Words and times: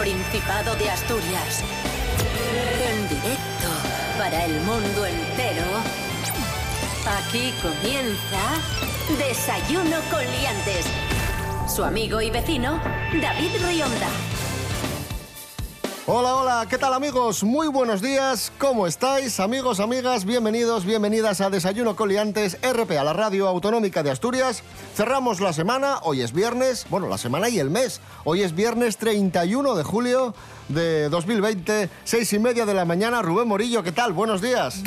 Principado 0.00 0.74
de 0.76 0.88
Asturias. 0.88 1.62
En 2.90 3.06
directo 3.06 3.68
para 4.16 4.46
el 4.46 4.58
mundo 4.62 5.04
entero. 5.04 5.66
Aquí 7.18 7.52
comienza 7.60 9.18
Desayuno 9.18 9.98
con 10.10 10.20
Liantes. 10.20 10.86
Su 11.68 11.84
amigo 11.84 12.22
y 12.22 12.30
vecino, 12.30 12.80
David 13.20 13.50
Rionda. 13.62 14.08
Hola, 16.06 16.34
hola, 16.34 16.66
¿qué 16.68 16.78
tal 16.78 16.94
amigos? 16.94 17.44
Muy 17.44 17.68
buenos 17.68 18.00
días, 18.00 18.50
¿cómo 18.58 18.86
estáis? 18.86 19.38
Amigos, 19.38 19.80
amigas, 19.80 20.24
bienvenidos, 20.24 20.86
bienvenidas 20.86 21.42
a 21.42 21.50
Desayuno 21.50 21.94
Coliantes 21.94 22.56
RP, 22.62 22.98
a 22.98 23.04
la 23.04 23.12
radio 23.12 23.46
autonómica 23.46 24.02
de 24.02 24.10
Asturias. 24.10 24.62
Cerramos 25.00 25.40
la 25.40 25.54
semana, 25.54 25.98
hoy 26.02 26.20
es 26.20 26.34
viernes, 26.34 26.84
bueno, 26.90 27.08
la 27.08 27.16
semana 27.16 27.48
y 27.48 27.58
el 27.58 27.70
mes. 27.70 28.02
Hoy 28.24 28.42
es 28.42 28.54
viernes 28.54 28.98
31 28.98 29.74
de 29.74 29.82
julio 29.82 30.34
de 30.68 31.08
2020, 31.08 31.88
seis 32.04 32.30
y 32.34 32.38
media 32.38 32.66
de 32.66 32.74
la 32.74 32.84
mañana. 32.84 33.22
Rubén 33.22 33.48
Morillo, 33.48 33.82
¿qué 33.82 33.92
tal? 33.92 34.12
Buenos 34.12 34.42
días. 34.42 34.82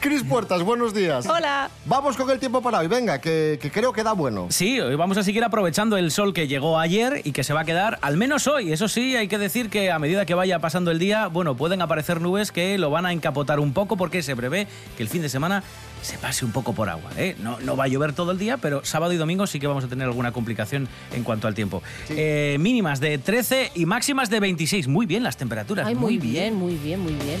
Cris 0.00 0.22
Puertas, 0.22 0.62
buenos 0.62 0.94
días. 0.94 1.26
Hola. 1.26 1.70
Vamos 1.84 2.16
con 2.16 2.30
el 2.30 2.38
tiempo 2.38 2.62
para 2.62 2.78
hoy, 2.78 2.88
venga, 2.88 3.20
que, 3.20 3.58
que 3.60 3.70
creo 3.70 3.92
que 3.92 4.02
da 4.02 4.12
bueno. 4.12 4.46
Sí, 4.50 4.80
hoy 4.80 4.94
vamos 4.94 5.16
a 5.16 5.22
seguir 5.22 5.42
aprovechando 5.44 5.96
el 5.96 6.10
sol 6.10 6.32
que 6.32 6.46
llegó 6.48 6.78
ayer 6.78 7.22
y 7.24 7.32
que 7.32 7.44
se 7.44 7.52
va 7.52 7.60
a 7.60 7.64
quedar 7.64 7.98
al 8.02 8.16
menos 8.16 8.46
hoy. 8.46 8.72
Eso 8.72 8.88
sí, 8.88 9.16
hay 9.16 9.28
que 9.28 9.38
decir 9.38 9.70
que 9.70 9.90
a 9.90 9.98
medida 9.98 10.26
que 10.26 10.34
vaya 10.34 10.58
pasando 10.58 10.90
el 10.90 10.98
día, 10.98 11.26
bueno, 11.28 11.56
pueden 11.56 11.82
aparecer 11.82 12.20
nubes 12.20 12.52
que 12.52 12.78
lo 12.78 12.90
van 12.90 13.06
a 13.06 13.12
encapotar 13.12 13.60
un 13.60 13.72
poco 13.72 13.96
porque 13.96 14.22
se 14.22 14.36
prevé 14.36 14.66
que 14.96 15.02
el 15.02 15.08
fin 15.08 15.22
de 15.22 15.28
semana 15.28 15.62
se 16.02 16.18
pase 16.18 16.44
un 16.44 16.52
poco 16.52 16.72
por 16.72 16.88
agua. 16.88 17.10
¿eh? 17.16 17.36
No, 17.40 17.58
no 17.60 17.76
va 17.76 17.84
a 17.84 17.88
llover 17.88 18.12
todo 18.12 18.30
el 18.30 18.38
día, 18.38 18.58
pero 18.58 18.84
sábado 18.84 19.12
y 19.12 19.16
domingo 19.16 19.46
sí 19.46 19.58
que 19.58 19.66
vamos 19.66 19.84
a 19.84 19.88
tener 19.88 20.06
alguna 20.06 20.32
complicación 20.32 20.88
en 21.12 21.24
cuanto 21.24 21.48
al 21.48 21.54
tiempo. 21.54 21.82
Eh, 22.10 22.56
mínimas 22.60 23.00
de 23.00 23.18
13 23.18 23.72
y 23.74 23.86
máximas 23.86 24.30
de 24.30 24.40
26. 24.40 24.88
Muy 24.88 25.06
bien 25.06 25.22
las 25.22 25.36
temperaturas. 25.36 25.86
Ay, 25.86 25.94
muy 25.94 26.18
bien, 26.18 26.54
muy 26.54 26.76
bien, 26.76 27.00
muy 27.00 27.14
bien. 27.14 27.40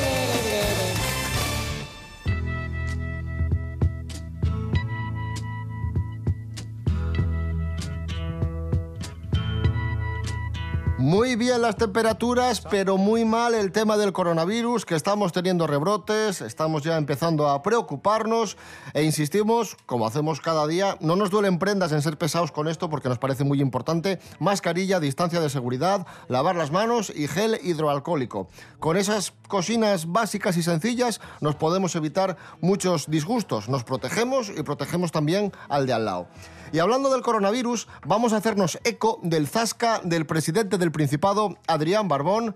Muy 10.97 11.35
bien 11.35 11.61
las 11.63 11.77
temperaturas, 11.77 12.61
pero 12.61 12.97
muy 12.97 13.25
mal 13.25 13.55
el 13.55 13.71
tema 13.71 13.97
del 13.97 14.13
coronavirus, 14.13 14.85
que 14.85 14.95
estamos 14.95 15.31
teniendo 15.31 15.65
rebrotes, 15.65 16.41
estamos 16.41 16.83
ya 16.83 16.97
empezando 16.97 17.49
a 17.49 17.63
preocuparnos 17.63 18.55
e 18.93 19.03
insistimos, 19.03 19.77
como 19.87 20.05
hacemos 20.05 20.41
cada 20.41 20.67
día, 20.67 20.97
no 20.99 21.15
nos 21.15 21.31
duelen 21.31 21.57
prendas 21.57 21.91
en 21.91 22.03
ser 22.03 22.17
pesados 22.17 22.51
con 22.51 22.67
esto 22.67 22.89
porque 22.89 23.09
nos 23.09 23.17
parece 23.17 23.43
muy 23.43 23.61
importante, 23.61 24.19
mascarilla, 24.39 24.99
distancia 24.99 25.39
de 25.39 25.49
seguridad, 25.49 26.05
lavar 26.27 26.55
las 26.55 26.71
manos 26.71 27.11
y 27.15 27.27
gel 27.27 27.59
hidroalcohólico. 27.63 28.47
Con 28.79 28.95
esas 28.95 29.33
cocinas 29.47 30.11
básicas 30.11 30.55
y 30.57 30.63
sencillas 30.63 31.19
nos 31.39 31.55
podemos 31.55 31.95
evitar 31.95 32.37
muchos 32.59 33.09
disgustos, 33.09 33.69
nos 33.69 33.83
protegemos 33.83 34.49
y 34.55 34.61
protegemos 34.61 35.11
también 35.11 35.51
al 35.67 35.87
de 35.87 35.93
al 35.93 36.05
lado. 36.05 36.27
Y 36.71 36.79
hablando 36.79 37.09
del 37.09 37.21
coronavirus, 37.21 37.87
vamos 38.05 38.33
a 38.33 38.37
hacernos 38.37 38.79
eco 38.83 39.19
del 39.23 39.47
zasca 39.47 39.99
del 40.03 40.25
presidente 40.25 40.77
del 40.77 40.91
Principado, 40.91 41.57
Adrián 41.67 42.07
Barbón, 42.07 42.55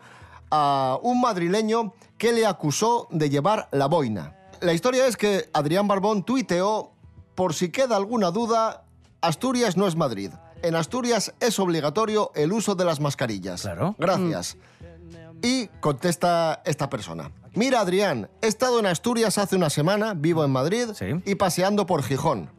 a 0.52 0.98
un 1.02 1.20
madrileño 1.22 1.94
que 2.18 2.32
le 2.32 2.46
acusó 2.46 3.08
de 3.12 3.30
llevar 3.30 3.68
la 3.72 3.88
boina. 3.88 4.36
La 4.62 4.74
historia 4.74 5.06
es 5.06 5.18
que 5.18 5.50
Adrián 5.54 5.88
Barbón 5.88 6.24
tuiteó, 6.24 6.92
por 7.36 7.54
si 7.54 7.70
queda 7.70 7.98
alguna 7.98 8.32
duda, 8.32 8.84
Asturias 9.20 9.76
no 9.76 9.86
es 9.88 9.96
Madrid. 9.98 10.32
En 10.62 10.76
Asturias 10.76 11.34
es 11.42 11.60
obligatorio 11.60 12.32
el 12.36 12.54
uso 12.54 12.74
de 12.76 12.86
las 12.86 13.02
mascarillas. 13.02 13.64
Claro. 13.64 13.96
Gracias. 13.98 14.56
Y 15.42 15.68
contesta 15.82 16.62
esta 16.66 16.90
persona. 16.90 17.32
Mira, 17.54 17.82
Adrián, 17.82 18.30
he 18.42 18.48
estado 18.48 18.80
en 18.80 18.86
Asturias 18.86 19.38
hace 19.38 19.56
una 19.58 19.70
semana, 19.70 20.14
vivo 20.16 20.44
en 20.46 20.52
Madrid 20.52 20.88
Sí. 20.94 21.06
y 21.26 21.36
paseando 21.36 21.86
por 21.86 22.02
Gijón. 22.04 22.50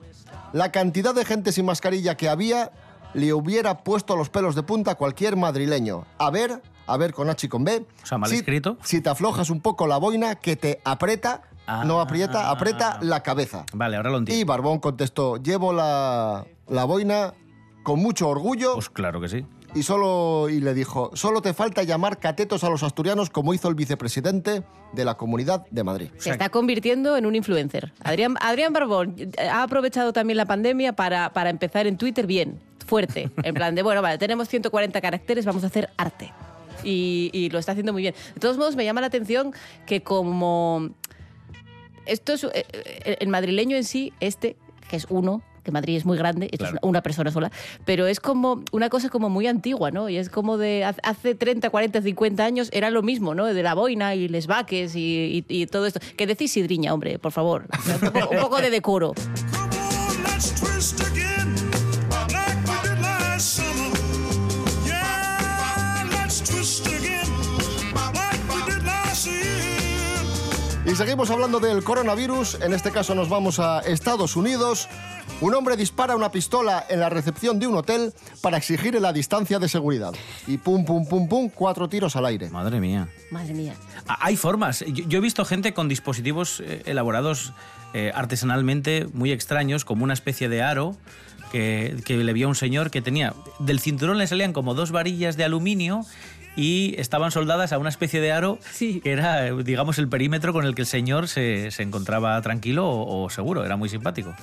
La 0.52 0.72
cantidad 0.72 1.14
de 1.14 1.24
gente 1.24 1.52
sin 1.52 1.66
mascarilla 1.66 2.16
que 2.16 2.28
había 2.28 2.70
le 3.14 3.32
hubiera 3.32 3.78
puesto 3.82 4.16
los 4.16 4.28
pelos 4.30 4.54
de 4.54 4.62
punta 4.62 4.92
a 4.92 4.94
cualquier 4.96 5.36
madrileño. 5.36 6.04
A 6.18 6.30
ver, 6.30 6.62
a 6.86 6.96
ver 6.96 7.12
con 7.14 7.30
H 7.30 7.46
y 7.46 7.48
con 7.48 7.64
B. 7.64 7.86
O 8.02 8.06
sea, 8.06 8.18
mal 8.18 8.30
si, 8.30 8.36
escrito. 8.36 8.76
Si 8.82 9.00
te 9.00 9.08
aflojas 9.08 9.50
un 9.50 9.60
poco 9.60 9.86
la 9.86 9.96
boina, 9.96 10.34
que 10.36 10.56
te 10.56 10.80
aprieta, 10.84 11.42
Ah. 11.68 11.82
no 11.84 12.00
aprieta, 12.00 12.50
aprieta 12.50 12.98
la 13.02 13.24
cabeza. 13.24 13.64
Vale, 13.72 13.96
ahora 13.96 14.10
lo 14.10 14.16
Y 14.16 14.20
entiendo. 14.20 14.46
Barbón 14.46 14.78
contestó, 14.78 15.36
llevo 15.38 15.72
la, 15.72 16.46
la 16.68 16.84
boina 16.84 17.34
con 17.82 17.98
mucho 18.00 18.28
orgullo 18.28 18.74
Pues 18.74 18.88
claro 18.88 19.20
que 19.20 19.28
sí. 19.28 19.44
Y 19.76 19.82
solo 19.82 20.48
y 20.48 20.60
le 20.60 20.72
dijo, 20.72 21.10
solo 21.14 21.42
te 21.42 21.52
falta 21.52 21.82
llamar 21.82 22.18
catetos 22.18 22.64
a 22.64 22.70
los 22.70 22.82
asturianos 22.82 23.28
como 23.28 23.52
hizo 23.52 23.68
el 23.68 23.74
vicepresidente 23.74 24.62
de 24.94 25.04
la 25.04 25.16
Comunidad 25.16 25.66
de 25.70 25.84
Madrid. 25.84 26.08
Se 26.18 26.30
está 26.30 26.48
convirtiendo 26.48 27.16
en 27.18 27.26
un 27.26 27.34
influencer. 27.34 27.92
Adrián, 28.02 28.36
Adrián 28.40 28.72
Barbón 28.72 29.14
eh, 29.18 29.48
ha 29.48 29.62
aprovechado 29.62 30.14
también 30.14 30.38
la 30.38 30.46
pandemia 30.46 30.94
para, 30.94 31.32
para 31.34 31.50
empezar 31.50 31.86
en 31.86 31.98
Twitter 31.98 32.26
bien, 32.26 32.58
fuerte. 32.86 33.30
En 33.42 33.54
plan 33.54 33.74
de, 33.74 33.82
bueno, 33.82 34.00
vale, 34.00 34.16
tenemos 34.16 34.48
140 34.48 34.98
caracteres, 35.02 35.44
vamos 35.44 35.62
a 35.62 35.66
hacer 35.66 35.90
arte. 35.98 36.32
Y, 36.82 37.30
y 37.34 37.50
lo 37.50 37.58
está 37.58 37.72
haciendo 37.72 37.92
muy 37.92 38.00
bien. 38.02 38.14
De 38.34 38.40
todos 38.40 38.56
modos, 38.56 38.76
me 38.76 38.84
llama 38.84 39.02
la 39.02 39.08
atención 39.08 39.52
que 39.86 40.02
como... 40.02 40.88
Esto 42.06 42.32
es... 42.32 42.44
eh, 42.44 42.50
eh, 42.72 43.16
El 43.20 43.28
madrileño 43.28 43.76
en 43.76 43.84
sí, 43.84 44.12
este, 44.20 44.56
que 44.88 44.96
es 44.96 45.06
uno, 45.10 45.42
que 45.66 45.72
Madrid 45.72 45.96
es 45.96 46.06
muy 46.06 46.16
grande, 46.16 46.46
esto 46.46 46.58
Claro. 46.64 46.78
es 46.82 46.88
una- 46.88 47.02
persona 47.02 47.30
sola, 47.30 47.50
pero 47.84 48.06
es 48.06 48.20
como 48.20 48.62
una 48.72 48.88
cosa 48.88 49.10
como 49.10 49.28
muy 49.28 49.46
antigua, 49.46 49.90
¿no? 49.90 50.08
Y 50.08 50.16
es 50.16 50.30
como 50.30 50.56
de 50.56 50.84
hace 50.84 51.34
30, 51.34 51.68
40, 51.70 52.00
50 52.00 52.44
años 52.44 52.68
era 52.72 52.90
lo 52.90 53.02
mismo, 53.02 53.34
¿no? 53.34 53.44
De 53.46 53.62
la 53.62 53.74
boina 53.74 54.14
y 54.14 54.28
les 54.28 54.46
vaques 54.46 54.96
y, 54.96 55.44
y- 55.48 55.62
y 55.62 55.66
todo 55.66 55.86
esto. 55.86 56.00
Que 56.16 56.26
decís 56.26 56.52
sidriña, 56.52 56.94
hombre, 56.94 57.18
por 57.18 57.32
favor. 57.32 57.66
Un 58.02 58.10
poco, 58.12 58.28
un 58.34 58.40
poco 58.40 58.56
de 58.62 58.70
decoro. 58.70 59.12
Y 70.84 70.94
seguimos 70.94 71.30
hablando 71.30 71.58
del 71.58 71.82
coronavirus, 71.82 72.58
en 72.62 72.72
este 72.72 72.92
caso 72.92 73.14
nos 73.14 73.28
vamos 73.28 73.58
a 73.58 73.80
Estados 73.80 74.36
Unidos. 74.36 74.88
Un 75.42 75.54
hombre 75.54 75.76
dispara 75.76 76.16
una 76.16 76.30
pistola 76.30 76.86
en 76.88 76.98
la 76.98 77.10
recepción 77.10 77.58
de 77.58 77.66
un 77.66 77.76
hotel 77.76 78.14
para 78.40 78.56
exigir 78.56 78.98
la 79.00 79.12
distancia 79.12 79.58
de 79.58 79.68
seguridad. 79.68 80.14
Y 80.46 80.56
pum, 80.56 80.86
pum, 80.86 81.06
pum, 81.06 81.28
pum, 81.28 81.50
cuatro 81.54 81.90
tiros 81.90 82.16
al 82.16 82.24
aire. 82.24 82.48
Madre 82.48 82.80
mía. 82.80 83.08
Madre 83.30 83.52
mía. 83.52 83.74
Ah, 84.08 84.16
Hay 84.22 84.36
formas. 84.36 84.82
Yo, 84.86 85.04
yo 85.06 85.18
he 85.18 85.20
visto 85.20 85.44
gente 85.44 85.74
con 85.74 85.88
dispositivos 85.88 86.60
eh, 86.60 86.82
elaborados 86.86 87.52
eh, 87.92 88.12
artesanalmente 88.14 89.08
muy 89.12 89.30
extraños, 89.30 89.84
como 89.84 90.04
una 90.04 90.14
especie 90.14 90.48
de 90.48 90.62
aro 90.62 90.96
que, 91.52 91.96
que 92.06 92.16
le 92.16 92.32
vio 92.32 92.46
a 92.46 92.48
un 92.48 92.54
señor 92.54 92.90
que 92.90 93.02
tenía. 93.02 93.34
Del 93.58 93.78
cinturón 93.78 94.16
le 94.16 94.26
salían 94.26 94.54
como 94.54 94.72
dos 94.72 94.90
varillas 94.90 95.36
de 95.36 95.44
aluminio 95.44 96.00
y 96.56 96.94
estaban 96.98 97.30
soldadas 97.30 97.72
a 97.72 97.78
una 97.78 97.88
especie 97.90 98.20
de 98.20 98.32
aro 98.32 98.58
Sí. 98.72 99.00
que 99.00 99.12
era, 99.12 99.44
digamos, 99.54 99.98
el 99.98 100.08
perímetro 100.08 100.52
con 100.52 100.64
el 100.64 100.74
que 100.74 100.82
el 100.82 100.86
señor 100.86 101.28
se, 101.28 101.70
se 101.70 101.82
encontraba 101.82 102.40
tranquilo 102.42 102.88
o, 102.88 103.24
o 103.24 103.30
seguro. 103.30 103.64
Era 103.64 103.76
muy 103.76 103.88
simpático. 103.88 104.34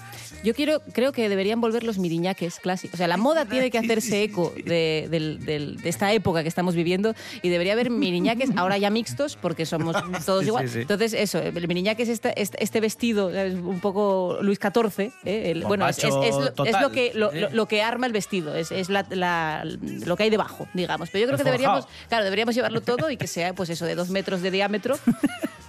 Yo 0.43 0.53
quiero, 0.53 0.81
creo 0.93 1.11
que 1.13 1.29
deberían 1.29 1.61
volver 1.61 1.83
los 1.83 1.97
miriñaques 1.97 2.59
clásicos. 2.59 2.95
O 2.95 2.97
sea, 2.97 3.07
la 3.07 3.17
moda 3.17 3.45
tiene 3.45 3.71
que 3.71 3.77
hacerse 3.77 4.23
eco 4.23 4.53
de, 4.65 5.07
de 5.09 5.77
esta 5.89 6.11
época 6.13 6.41
que 6.43 6.49
estamos 6.49 6.75
viviendo 6.75 7.15
y 7.41 7.49
debería 7.49 7.73
haber 7.73 7.89
miriñaques, 7.89 8.49
ahora 8.57 8.77
ya 8.77 8.89
mixtos, 8.89 9.37
porque 9.37 9.65
somos 9.65 9.95
todos 10.25 10.41
Sí, 10.41 10.47
igual. 10.47 10.69
sí. 10.69 10.79
Entonces, 10.81 11.13
eso, 11.13 11.39
el 11.39 11.67
miriñaque 11.67 12.03
es 12.03 12.09
este, 12.09 12.33
este, 12.41 12.79
vestido, 12.81 13.27
un 13.27 13.79
poco 13.79 14.37
Luis 14.41 14.59
XIV. 14.59 15.11
¿eh? 15.25 15.51
El- 15.51 15.63
bueno, 15.63 15.87
es, 15.87 15.97
es- 15.99 16.03
es 16.05 16.11
lo, 16.11 16.21
es 16.23 16.35
lo 16.35 16.51
total, 16.51 16.91
que, 16.91 17.11
lo, 17.13 17.65
que 17.67 17.81
arma 17.81 18.05
el 18.05 18.11
vestido, 18.11 18.53
es, 18.55 18.71
es 18.71 18.89
la- 18.89 19.05
la- 19.09 19.63
lo 20.05 20.15
que 20.17 20.23
hay 20.23 20.29
debajo, 20.29 20.67
digamos. 20.73 21.09
Pero 21.09 21.21
yo 21.21 21.27
creo 21.27 21.37
que 21.37 21.43
deberíamos. 21.45 21.87
Claro, 22.09 22.23
deberíamos 22.23 22.55
llevarlo 22.55 22.81
todo 22.81 23.09
y 23.09 23.17
que 23.17 23.27
sea, 23.27 23.53
pues 23.53 23.69
eso, 23.69 23.85
de 23.85 23.95
dos 23.95 24.09
metros 24.09 24.41
de 24.41 24.51
diámetro. 24.51 24.97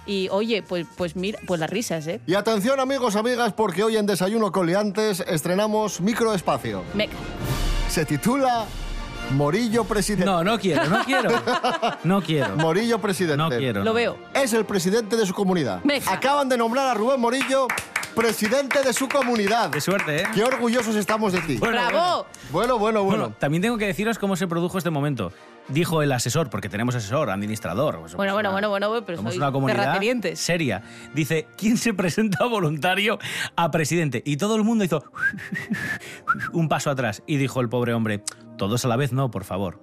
Y 0.07 0.29
oye, 0.29 0.61
pues, 0.61 0.85
pues 0.95 1.15
mira, 1.15 1.39
pues 1.47 1.59
las 1.59 1.69
risas, 1.69 2.05
¿eh? 2.07 2.19
Y 2.27 2.35
atención 2.35 2.79
amigos, 2.79 3.15
amigas, 3.15 3.53
porque 3.53 3.83
hoy 3.83 3.97
en 3.97 4.05
Desayuno 4.05 4.51
Coliantes 4.51 5.23
estrenamos 5.27 5.99
Microespacio. 5.99 6.83
Me- 6.93 7.09
Se 7.89 8.05
titula 8.05 8.65
Morillo 9.31 9.83
Presidente. 9.85 10.25
No, 10.25 10.43
no 10.43 10.59
quiero, 10.59 10.85
no 10.85 11.03
quiero. 11.03 11.29
No 12.03 12.21
quiero. 12.21 12.55
Morillo 12.57 12.99
Presidente. 13.01 13.37
No 13.37 13.49
quiero. 13.49 13.83
Lo 13.83 13.93
veo. 13.93 14.17
Es 14.35 14.53
el 14.53 14.65
presidente 14.65 15.17
de 15.17 15.25
su 15.25 15.33
comunidad. 15.33 15.79
Venga. 15.83 16.11
Acaban 16.13 16.47
de 16.49 16.57
nombrar 16.57 16.87
a 16.89 16.93
Rubén 16.93 17.19
Morillo 17.19 17.67
presidente 18.15 18.81
de 18.81 18.93
su 18.93 19.07
comunidad. 19.07 19.69
Qué 19.71 19.81
suerte, 19.81 20.21
¿eh? 20.21 20.23
Qué 20.33 20.43
orgullosos 20.43 20.95
estamos 20.95 21.33
de 21.33 21.41
ti. 21.41 21.57
Bueno, 21.57 21.75
¡Bravo! 21.75 22.25
Bueno, 22.51 22.79
bueno, 22.79 23.03
bueno. 23.03 23.19
Bueno, 23.23 23.35
también 23.37 23.61
tengo 23.61 23.77
que 23.77 23.85
deciros 23.85 24.17
cómo 24.17 24.35
se 24.35 24.47
produjo 24.47 24.77
este 24.77 24.89
momento. 24.89 25.31
Dijo 25.67 26.03
el 26.03 26.11
asesor, 26.11 26.49
porque 26.51 26.69
tenemos 26.69 26.93
asesor, 26.95 27.29
administrador. 27.31 27.99
pues 27.99 28.15
Bueno, 28.15 28.33
bueno, 28.33 28.49
una- 28.49 28.67
bueno, 28.67 28.89
bueno, 28.89 29.05
pero 29.05 29.17
somos 29.17 29.35
una 29.35 29.51
comunidad 29.51 29.99
seria. 30.35 30.83
Dice, 31.13 31.47
¿quién 31.57 31.77
se 31.77 31.93
presenta 31.93 32.45
voluntario 32.49 33.17
a 33.55 33.71
presidente? 33.71 34.21
Y 34.25 34.37
todo 34.37 34.55
el 34.55 34.63
mundo 34.63 34.83
hizo 34.83 35.03
un 36.53 36.69
paso 36.69 36.89
atrás. 36.91 37.23
Y 37.25 37.37
dijo 37.37 37.61
el 37.61 37.69
pobre 37.69 37.93
hombre, 37.93 38.23
todos 38.57 38.85
a 38.85 38.87
la 38.87 38.95
vez 38.95 39.11
no, 39.11 39.31
por 39.31 39.43
favor. 39.43 39.79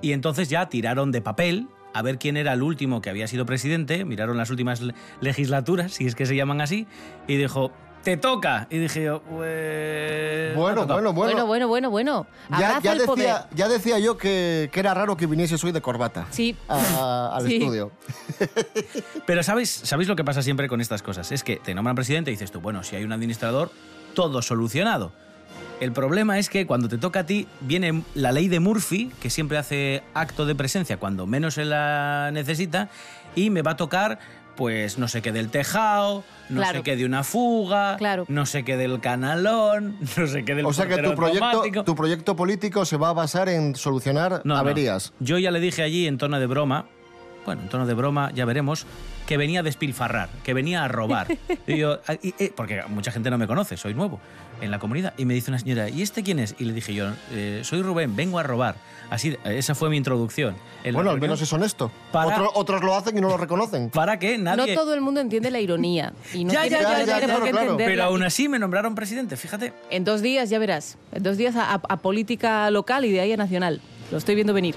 Y 0.00 0.12
entonces 0.12 0.48
ya 0.48 0.68
tiraron 0.68 1.10
de 1.12 1.20
papel 1.20 1.66
a 1.94 2.02
ver 2.02 2.18
quién 2.18 2.36
era 2.36 2.52
el 2.52 2.62
último 2.62 3.00
que 3.00 3.08
había 3.08 3.26
sido 3.28 3.46
presidente, 3.46 4.04
miraron 4.04 4.36
las 4.36 4.50
últimas 4.50 4.80
le- 4.82 4.94
legislaturas, 5.20 5.92
si 5.92 6.06
es 6.06 6.14
que 6.14 6.26
se 6.26 6.36
llaman 6.36 6.60
así, 6.60 6.86
y 7.26 7.36
dijo, 7.36 7.70
te 8.02 8.18
toca. 8.18 8.66
Y 8.68 8.76
dije 8.78 9.04
yo, 9.04 9.22
pues... 9.22 10.54
bueno, 10.56 10.64
me 10.66 10.70
ha 10.70 10.74
tocado". 10.74 10.86
bueno, 10.86 11.12
bueno. 11.14 11.32
Bueno, 11.46 11.46
bueno, 11.46 11.68
bueno, 11.68 11.90
bueno. 11.90 12.26
Ya, 12.58 12.74
decía, 12.80 13.06
poder. 13.06 13.34
ya 13.54 13.68
decía 13.68 13.98
yo 13.98 14.18
que, 14.18 14.68
que 14.72 14.80
era 14.80 14.92
raro 14.92 15.16
que 15.16 15.26
viniese 15.26 15.56
hoy 15.64 15.72
de 15.72 15.80
corbata 15.80 16.26
Sí. 16.30 16.54
a- 16.68 17.30
al 17.34 17.46
Sí. 17.46 17.56
estudio. 17.56 17.92
Pero 19.26 19.42
¿sabéis, 19.42 19.70
¿sabéis 19.70 20.08
lo 20.08 20.16
que 20.16 20.24
pasa 20.24 20.42
siempre 20.42 20.68
con 20.68 20.80
estas 20.80 21.02
cosas? 21.02 21.32
Es 21.32 21.42
que 21.42 21.56
te 21.56 21.74
nombran 21.74 21.94
presidente 21.96 22.30
y 22.30 22.34
dices 22.34 22.50
tú, 22.52 22.60
bueno, 22.60 22.82
si 22.82 22.96
hay 22.96 23.04
un 23.04 23.12
administrador, 23.12 23.70
todo 24.14 24.42
solucionado. 24.42 25.12
El 25.80 25.92
problema 25.92 26.38
es 26.38 26.48
que 26.48 26.66
cuando 26.66 26.88
te 26.88 26.98
toca 26.98 27.20
a 27.20 27.26
ti 27.26 27.46
viene 27.60 28.02
la 28.14 28.32
ley 28.32 28.48
de 28.48 28.60
Murphy, 28.60 29.10
que 29.20 29.28
siempre 29.28 29.58
hace 29.58 30.02
acto 30.14 30.46
de 30.46 30.54
presencia 30.54 30.96
cuando 30.98 31.26
menos 31.26 31.54
se 31.54 31.64
la 31.64 32.30
necesita, 32.32 32.88
y 33.34 33.50
me 33.50 33.62
va 33.62 33.72
a 33.72 33.76
tocar, 33.76 34.18
pues, 34.56 34.98
no 34.98 35.08
sé 35.08 35.20
qué 35.20 35.32
del 35.32 35.50
tejado, 35.50 36.22
no 36.48 36.60
Claro. 36.60 36.78
sé 36.78 36.82
qué 36.84 36.96
de 36.96 37.04
una 37.04 37.24
fuga, 37.24 37.96
Claro. 37.96 38.24
no 38.28 38.46
sé 38.46 38.64
qué 38.64 38.76
del 38.76 39.00
canalón, 39.00 39.96
no 40.16 40.26
sé 40.28 40.44
qué 40.44 40.54
del 40.54 40.64
O 40.64 40.72
sea 40.72 40.86
que 40.86 40.96
tu 41.02 41.14
proyecto, 41.14 41.84
tu 41.84 41.94
proyecto 41.96 42.36
político 42.36 42.84
se 42.84 42.96
va 42.96 43.08
a 43.08 43.12
basar 43.12 43.48
en 43.48 43.74
solucionar 43.74 44.42
No, 44.44 44.54
no. 44.54 44.56
averías. 44.60 45.12
Yo 45.18 45.38
ya 45.38 45.50
le 45.50 45.58
dije 45.60 45.82
allí 45.82 46.06
en 46.06 46.18
tono 46.18 46.38
de 46.38 46.46
broma, 46.46 46.86
bueno, 47.44 47.62
en 47.62 47.68
tono 47.68 47.84
de 47.86 47.94
broma 47.94 48.30
ya 48.32 48.44
veremos, 48.44 48.86
que 49.26 49.36
venía 49.36 49.60
a 49.60 49.62
despilfarrar, 49.62 50.28
que 50.44 50.54
venía 50.54 50.84
a 50.84 50.88
robar. 50.88 51.26
Y 51.66 51.78
yo, 51.78 51.98
ah, 52.06 52.14
y- 52.22 52.34
eh, 52.38 52.52
porque 52.54 52.82
mucha 52.88 53.10
gente 53.10 53.28
no 53.30 53.38
me 53.38 53.46
conoce, 53.48 53.76
soy 53.76 53.92
nuevo 53.92 54.20
en 54.60 54.70
la 54.70 54.78
comunidad. 54.78 55.14
Y 55.16 55.24
me 55.24 55.34
dice 55.34 55.50
una 55.50 55.58
señora, 55.58 55.88
¿y 55.88 56.02
este 56.02 56.22
quién 56.22 56.38
es? 56.38 56.54
Y 56.58 56.64
le 56.64 56.72
dije 56.72 56.94
yo, 56.94 57.08
"Eh, 57.32 57.60
soy 57.64 57.82
Rubén, 57.82 58.16
vengo 58.16 58.38
a 58.38 58.42
robar. 58.42 58.76
Así, 59.10 59.36
esa 59.44 59.74
fue 59.74 59.90
mi 59.90 59.96
introducción. 59.98 60.56
En 60.82 60.94
Bueno, 60.94 61.10
al 61.10 61.20
menos 61.20 61.40
es 61.42 61.52
honesto. 61.52 61.90
Para- 62.10 62.36
Otro- 62.36 62.50
otros 62.54 62.82
lo 62.82 62.96
hacen 62.96 63.16
y 63.16 63.20
no 63.20 63.28
lo 63.28 63.36
reconocen. 63.36 63.90
Para 63.90 64.18
que 64.18 64.38
No 64.38 64.56
nadie... 64.56 64.74
todo 64.74 64.94
el 64.94 65.00
mundo 65.02 65.20
entiende 65.20 65.50
la 65.50 65.60
ironía. 65.60 66.12
Y 66.32 66.44
no 66.44 66.52
Ya, 66.52 66.62
tiene, 66.62 66.76
ya, 66.76 66.82
ya, 66.82 66.88
no 66.88 67.04
ya, 67.04 67.20
claro, 67.26 67.44
qué 67.44 67.50
claro. 67.50 67.76
Pero 67.76 68.04
aún 68.04 68.22
así 68.22 68.48
me 68.48 68.58
nombraron 68.58 68.94
presidente, 68.94 69.36
fíjate. 69.36 69.72
En 69.90 70.04
dos 70.04 70.22
días 70.22 70.48
ya 70.50 70.58
verás. 70.58 70.96
En 71.12 71.22
dos 71.22 71.36
días 71.36 71.54
a, 71.56 71.74
a- 71.74 71.80
a 71.88 71.96
política 71.98 72.70
local 72.70 73.04
y 73.04 73.12
de 73.12 73.20
ahí 73.20 73.32
a 73.32 73.36
nacional. 73.36 73.80
Lo 74.10 74.18
estoy 74.18 74.34
viendo 74.34 74.54
venir. 74.54 74.74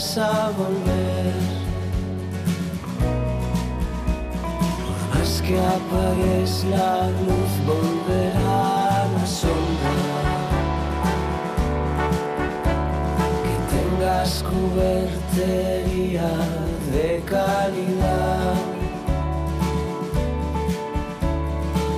A 0.00 0.50
volver. 0.56 1.34
Más 5.12 5.42
que 5.42 5.58
apagues 5.58 6.64
la 6.64 7.10
luz, 7.26 7.52
volverá 7.66 9.06
la 9.14 9.26
sombra. 9.26 9.96
Que 13.44 13.56
tengas 13.74 14.42
cubertería 14.42 16.30
de 16.92 17.22
calidad. 17.26 18.54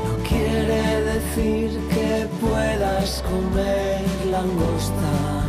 No 0.06 0.14
quiere 0.28 1.02
decir 1.02 1.68
que 1.88 2.28
puedas 2.40 3.22
comer 3.22 4.04
langosta. 4.28 5.41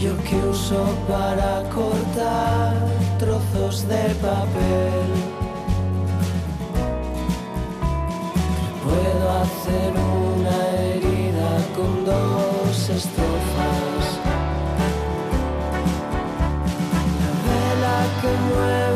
Yo 0.00 0.14
que 0.24 0.36
uso 0.36 0.84
para 1.08 1.62
cortar 1.70 2.74
trozos 3.18 3.88
de 3.88 4.14
papel. 4.20 5.08
Puedo 8.84 9.30
hacer 9.40 9.92
una 9.96 10.56
herida 10.76 11.50
con 11.74 12.04
dos 12.04 12.88
estrofas. 12.90 14.04
La 17.22 17.30
vela 17.48 17.98
que 18.20 18.30
mueve 18.48 18.95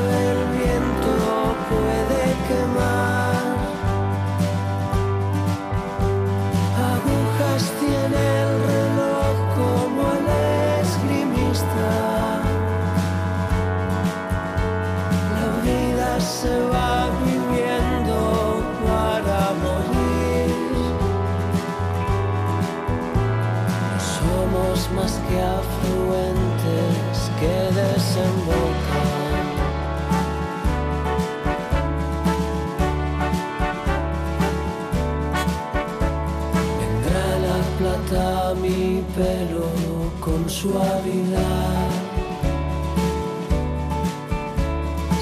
suavidad. 40.50 41.88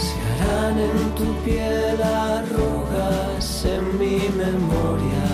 Se 0.05 0.17
harán 0.29 0.79
en 0.79 0.99
tu 1.15 1.27
piel 1.45 2.03
arrugas 2.03 3.65
en 3.65 3.99
mi 3.99 4.19
memoria. 4.45 5.29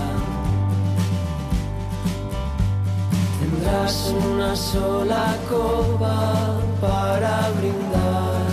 Tendrás 3.38 4.12
una 4.26 4.56
sola 4.56 5.36
copa 5.48 6.60
para 6.80 7.50
brindar. 7.58 8.46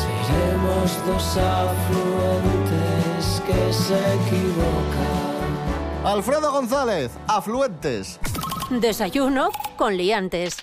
Seremos 0.00 0.90
dos 1.06 1.26
afluentes 1.38 3.24
que 3.46 3.72
se 3.72 3.98
equivocan. 4.20 5.31
Alfredo 6.04 6.50
González, 6.50 7.12
afluentes. 7.28 8.18
Desayuno 8.70 9.50
con 9.76 9.96
liantes. 9.96 10.56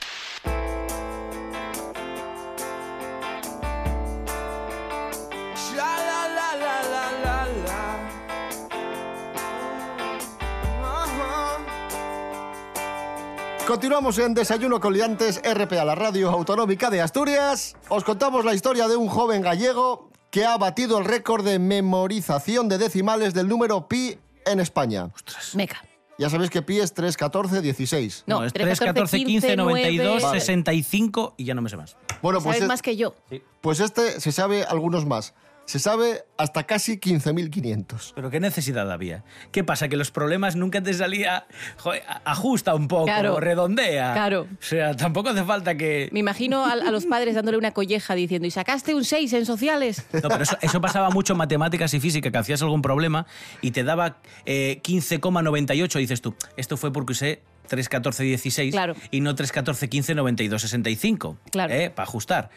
Continuamos 13.65 14.17
en 14.17 14.34
Desayuno 14.34 14.81
con 14.81 14.93
Liantes, 14.93 15.41
RP 15.43 15.74
a 15.79 15.86
la 15.86 15.96
radio 15.96 16.31
autonómica 16.31 16.89
de 16.89 17.01
Asturias. 17.01 17.77
Os 17.88 18.03
contamos 18.03 18.43
la 18.43 18.53
historia 18.53 18.89
de 18.89 18.98
un 18.98 19.08
joven 19.08 19.41
gallego 19.41 20.10
que 20.31 20.46
ha 20.46 20.58
batido 20.58 20.98
el 20.98 21.05
récord 21.05 21.46
de 21.46 21.60
memorización 21.60 22.67
de 22.67 22.77
decimales 22.77 23.34
del 23.34 23.48
número 23.48 23.88
pi 23.88 24.19
en 24.51 24.60
España. 24.60 25.10
Meca. 25.53 25.82
Ya 26.18 26.29
sabéis 26.29 26.50
que 26.50 26.62
pi 26.62 26.79
es 26.79 26.94
3, 26.94 27.15
14, 27.15 27.62
16. 27.62 28.24
No, 28.27 28.44
es 28.44 28.51
3, 28.51 28.65
3, 28.65 28.79
14, 28.79 29.24
15, 29.24 29.56
92, 29.56 30.22
Vale. 30.22 30.39
65 30.41 31.36
y 31.38 31.46
ya 31.46 31.53
no 31.53 31.62
me 31.62 31.70
sé 31.70 31.77
más. 31.77 31.96
Bueno, 32.22 32.39
pues, 32.41 32.58
Sabes 32.58 32.63
e- 32.63 32.68
más 32.68 32.82
que 32.82 32.98
yo. 32.98 33.15
pues 33.62 33.79
este 33.79 34.20
se 34.20 34.32
sabe 34.34 34.65
algunos 34.65 35.06
más. 35.06 35.34
Se 35.69 35.77
sabe 35.77 36.23
hasta 36.35 36.63
casi 36.63 36.97
15.500. 36.97 38.13
Pero 38.15 38.31
qué 38.31 38.39
necesidad 38.39 38.91
había. 38.91 39.23
¿Qué 39.51 39.63
pasa? 39.63 39.88
Que 39.88 39.97
los 39.97 40.09
problemas 40.09 40.55
nunca 40.55 40.81
te 40.81 40.91
salía. 40.95 41.45
Joder, 41.77 42.01
ajusta 42.25 42.73
un 42.73 42.88
poco, 42.88 43.05
Claro. 43.05 43.39
redondea. 43.39 44.13
Claro. 44.13 44.47
O 44.51 44.63
sea, 44.63 44.95
tampoco 44.95 45.29
hace 45.29 45.43
falta 45.43 45.77
que. 45.77 46.09
Me 46.11 46.21
imagino 46.21 46.65
a, 46.65 46.71
a 46.71 46.89
los 46.89 47.05
padres 47.05 47.35
dándole 47.35 47.55
una 47.59 47.69
colleja 47.69 48.15
diciendo, 48.15 48.47
¿y 48.47 48.51
sacaste 48.51 48.95
un 48.95 49.05
6 49.05 49.31
en 49.33 49.45
sociales? 49.45 50.07
No, 50.11 50.27
pero 50.29 50.41
eso, 50.41 50.57
eso 50.61 50.81
pasaba 50.81 51.11
mucho 51.11 51.33
en 51.33 51.38
matemáticas 51.38 51.93
y 51.93 51.99
física, 51.99 52.31
que 52.31 52.38
hacías 52.39 52.63
algún 52.63 52.81
problema 52.81 53.27
y 53.61 53.69
te 53.69 53.83
daba 53.83 54.17
eh, 54.47 54.81
15,98. 54.83 55.99
Dices 55.99 56.21
tú, 56.23 56.33
esto 56.57 56.77
fue 56.77 56.91
porque 56.91 57.11
usé 57.11 57.41
3, 57.67 57.88
14, 57.89 58.23
16 58.23 58.71
Claro. 58.73 58.95
y 59.11 59.21
no 59.21 59.35
3, 59.35 59.51
14, 59.51 59.88
15, 59.88 60.15
92, 60.15 60.61
65. 60.63 61.38
Claro. 61.51 61.71
¿eh? 61.75 61.91
Para 61.91 62.07
ajustar. 62.07 62.49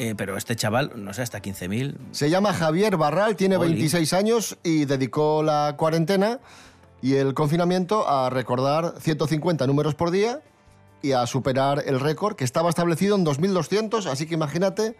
Eh, 0.00 0.14
pero 0.16 0.38
este 0.38 0.56
chaval, 0.56 0.92
no 0.96 1.12
sé, 1.12 1.20
hasta 1.20 1.42
15.000. 1.42 1.94
Se 2.12 2.30
llama 2.30 2.54
Javier 2.54 2.96
Barral, 2.96 3.36
tiene 3.36 3.58
Oli. 3.58 3.72
26 3.72 4.14
años 4.14 4.56
y 4.62 4.86
dedicó 4.86 5.42
la 5.42 5.74
cuarentena 5.76 6.40
y 7.02 7.16
el 7.16 7.34
confinamiento 7.34 8.08
a 8.08 8.30
recordar 8.30 8.94
150 8.98 9.66
números 9.66 9.94
por 9.94 10.10
día 10.10 10.40
y 11.02 11.12
a 11.12 11.26
superar 11.26 11.82
el 11.84 12.00
récord 12.00 12.34
que 12.34 12.44
estaba 12.44 12.70
establecido 12.70 13.14
en 13.14 13.24
2200, 13.24 14.06
así 14.06 14.24
que 14.24 14.32
imagínate 14.32 14.96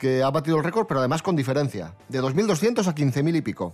que 0.00 0.24
ha 0.24 0.30
batido 0.32 0.56
el 0.56 0.64
récord, 0.64 0.88
pero 0.88 0.98
además 0.98 1.22
con 1.22 1.36
diferencia, 1.36 1.94
de 2.08 2.18
2200 2.18 2.88
a 2.88 2.92
15.000 2.92 3.36
y 3.36 3.40
pico. 3.40 3.72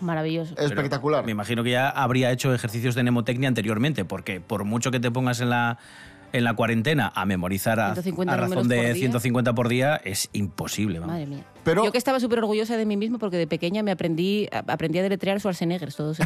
Maravilloso. 0.00 0.54
Pero 0.54 0.68
Espectacular. 0.68 1.22
Me 1.22 1.32
imagino 1.32 1.62
que 1.62 1.70
ya 1.72 1.90
habría 1.90 2.32
hecho 2.32 2.54
ejercicios 2.54 2.94
de 2.94 3.02
mnemotecnia 3.02 3.48
anteriormente, 3.48 4.06
porque 4.06 4.40
por 4.40 4.64
mucho 4.64 4.90
que 4.90 5.00
te 5.00 5.10
pongas 5.10 5.40
en 5.40 5.50
la, 5.50 5.78
en 6.32 6.44
la 6.44 6.54
cuarentena 6.54 7.12
a 7.14 7.24
memorizar 7.24 7.78
a, 7.80 7.86
150 7.94 8.32
a 8.32 8.36
razón 8.36 8.68
de 8.68 8.76
por 8.76 8.84
día. 8.84 8.94
150 8.94 9.54
por 9.54 9.68
día, 9.68 10.00
es 10.04 10.28
imposible. 10.32 10.98
vamos. 10.98 11.12
Madre 11.14 11.26
mía. 11.26 11.44
Pero- 11.64 11.84
Yo 11.84 11.92
que 11.92 11.98
estaba 11.98 12.18
súper 12.20 12.38
orgullosa 12.40 12.76
de 12.76 12.86
mí 12.86 12.96
mismo 12.96 13.18
porque 13.18 13.36
de 13.36 13.46
pequeña 13.46 13.82
me 13.82 13.90
aprendí, 13.92 14.48
a- 14.52 14.64
aprendí 14.72 14.98
a 14.98 15.02
deletrear 15.02 15.38
Schwarzenegger 15.38 15.92
todos. 15.94 16.18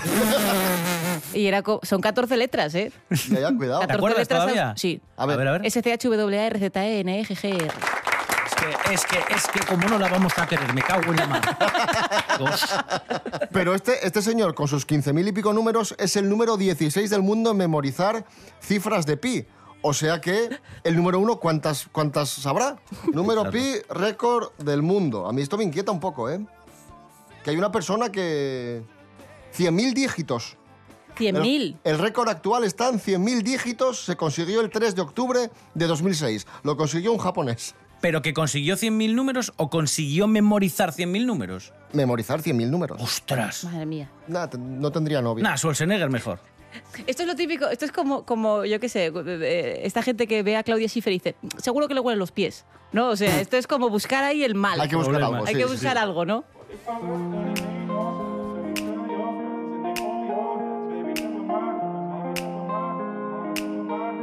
y 1.35 1.47
era 1.47 1.63
son 1.83 2.01
14 2.01 2.37
letras, 2.37 2.75
¿eh? 2.75 2.93
Ya, 3.31 3.41
ya, 3.41 3.57
cuidado. 3.57 3.81
¿Te 3.81 3.87
14 3.89 3.95
acuerdas 3.97 4.19
letras 4.21 4.41
todavía? 4.41 4.75
Sí. 4.77 5.01
A 5.17 5.27
ver. 5.27 5.35
a 5.35 5.39
ver. 5.39 5.49
a 5.49 5.53
ver. 5.53 5.67
S, 5.67 5.83
T, 5.83 5.93
H, 5.93 6.09
W, 6.09 6.39
A, 6.41 6.47
R, 6.47 6.59
Z, 6.59 6.87
E, 6.87 7.01
N, 7.01 7.21
E, 7.21 7.25
G, 7.25 7.35
G, 7.37 7.55
R. 7.55 7.67
Es 7.67 8.55
que, 8.55 8.95
es 8.95 9.05
que, 9.05 9.35
es 9.35 9.47
que 9.49 9.61
como 9.67 9.87
no 9.89 9.99
la 9.99 10.09
vamos 10.09 10.33
a 10.39 10.47
querer, 10.47 10.73
me 10.73 10.81
cago 10.83 11.11
en 11.11 11.17
la 11.17 11.27
mano. 11.27 11.47
Pero 13.53 13.75
este, 13.75 14.07
este 14.07 14.23
señor, 14.23 14.55
con 14.55 14.69
sus 14.69 14.87
15.000 14.87 15.29
y 15.29 15.33
pico 15.33 15.53
números, 15.53 15.95
es 15.99 16.17
el 16.17 16.29
número 16.29 16.57
16 16.57 17.11
del 17.11 17.23
mundo 17.23 17.51
en 17.51 17.57
memorizar 17.59 18.25
cifras 18.61 19.07
de 19.07 19.17
pi. 19.17 19.47
O 19.89 19.93
sea 19.93 20.21
que 20.21 20.51
el 20.83 20.97
número 20.97 21.21
uno, 21.21 21.37
¿cuántas, 21.39 21.87
cuántas 21.93 22.29
sabrá? 22.29 22.77
Número 23.13 23.49
pi, 23.53 23.75
récord 23.89 24.51
del 24.59 24.83
mundo. 24.83 25.29
A 25.29 25.33
mí 25.33 25.43
esto 25.43 25.57
me 25.57 25.63
inquieta 25.63 25.93
un 25.93 26.01
poco, 26.01 26.29
¿eh? 26.29 26.45
Que 27.45 27.51
hay 27.51 27.57
una 27.57 27.71
persona 27.71 28.11
que... 28.11 28.83
100.000 29.57 29.95
dígitos. 29.95 30.57
El, 31.21 31.37
100.000. 31.37 31.77
el 31.85 31.99
récord 31.99 32.29
actual 32.29 32.65
está 32.65 32.89
en 32.89 32.99
100.000 32.99 33.43
dígitos. 33.43 34.05
Se 34.05 34.17
consiguió 34.17 34.61
el 34.61 34.71
3 34.71 34.97
de 34.97 35.03
octubre 35.03 35.51
de 35.75 35.87
2006. 35.87 36.49
Lo 36.65 36.77
consiguió 36.77 37.13
un 37.13 37.19
japonés. 37.19 37.77
¿Pero 38.01 38.23
que 38.23 38.35
consiguió 38.35 38.75
100.000 38.77 39.15
números 39.15 39.53
o 39.57 39.71
consiguió 39.71 40.27
memorizar 40.27 40.93
100.000 40.93 41.25
números? 41.27 41.73
Memorizar 41.93 42.43
100.000 42.43 42.69
números. 42.69 43.01
¡Ostras! 43.01 43.63
Madre 43.65 43.87
mía. 43.87 44.11
Te- 44.51 44.59
no 44.59 44.91
tendría 44.91 45.23
novia. 45.23 45.45
Nah, 45.45 45.57
Schwarzenegger 45.57 46.11
mejor. 46.11 46.41
Esto 47.07 47.23
es 47.23 47.29
lo 47.29 47.35
típico, 47.35 47.69
esto 47.69 47.85
es 47.85 47.93
como, 47.93 48.25
como 48.25 48.65
yo 48.65 48.81
qué 48.81 48.89
sé, 48.89 49.13
eh, 49.15 49.81
esta 49.85 50.03
gente 50.03 50.27
que 50.27 50.43
ve 50.43 50.57
a 50.57 50.63
Claudia 50.63 50.89
Schiffer 50.89 51.13
y 51.13 51.17
dice, 51.17 51.37
seguro 51.59 51.89
que 51.89 51.95
le 51.95 52.01
huelen 52.01 52.19
los 52.19 52.33
pies. 52.33 52.65
¿No? 52.93 53.09
O 53.09 53.17
sea, 53.17 53.41
esto 53.41 53.57
es 53.57 53.67
como 53.67 53.91
buscar 53.91 54.23
ahí 54.25 54.45
el 54.45 54.55
mal. 54.55 54.81
Hay 54.81 54.89
que 54.89 54.97
buscar 54.97 55.17
Problema. 55.17 55.39
algo. 55.39 55.49
Hay 55.49 55.55
sí, 55.55 55.61
que 55.61 55.67
buscar 55.67 55.93
sí. 55.93 55.99
algo, 55.99 56.25
¿no? 56.25 56.45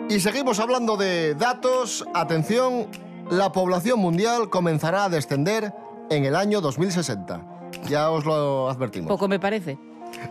Y 0.10 0.20
seguimos 0.20 0.60
hablando 0.60 0.96
de 0.96 1.36
datos. 1.36 2.06
Atención, 2.14 2.88
la 3.32 3.52
población 3.52 4.00
mundial 4.00 4.50
comenzará 4.50 5.06
a 5.06 5.10
descender 5.10 5.74
en 6.10 6.26
el 6.26 6.36
año 6.36 6.62
2060. 6.62 7.42
Ya 7.90 8.12
os 8.12 8.26
lo 8.26 8.70
advertimos. 8.70 9.08
Poco 9.08 9.28
me 9.28 9.40
parece. 9.40 9.78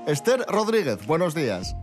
Esther 0.06 0.44
Rodríguez, 0.48 1.04
buenos 1.06 1.34
días. 1.34 1.74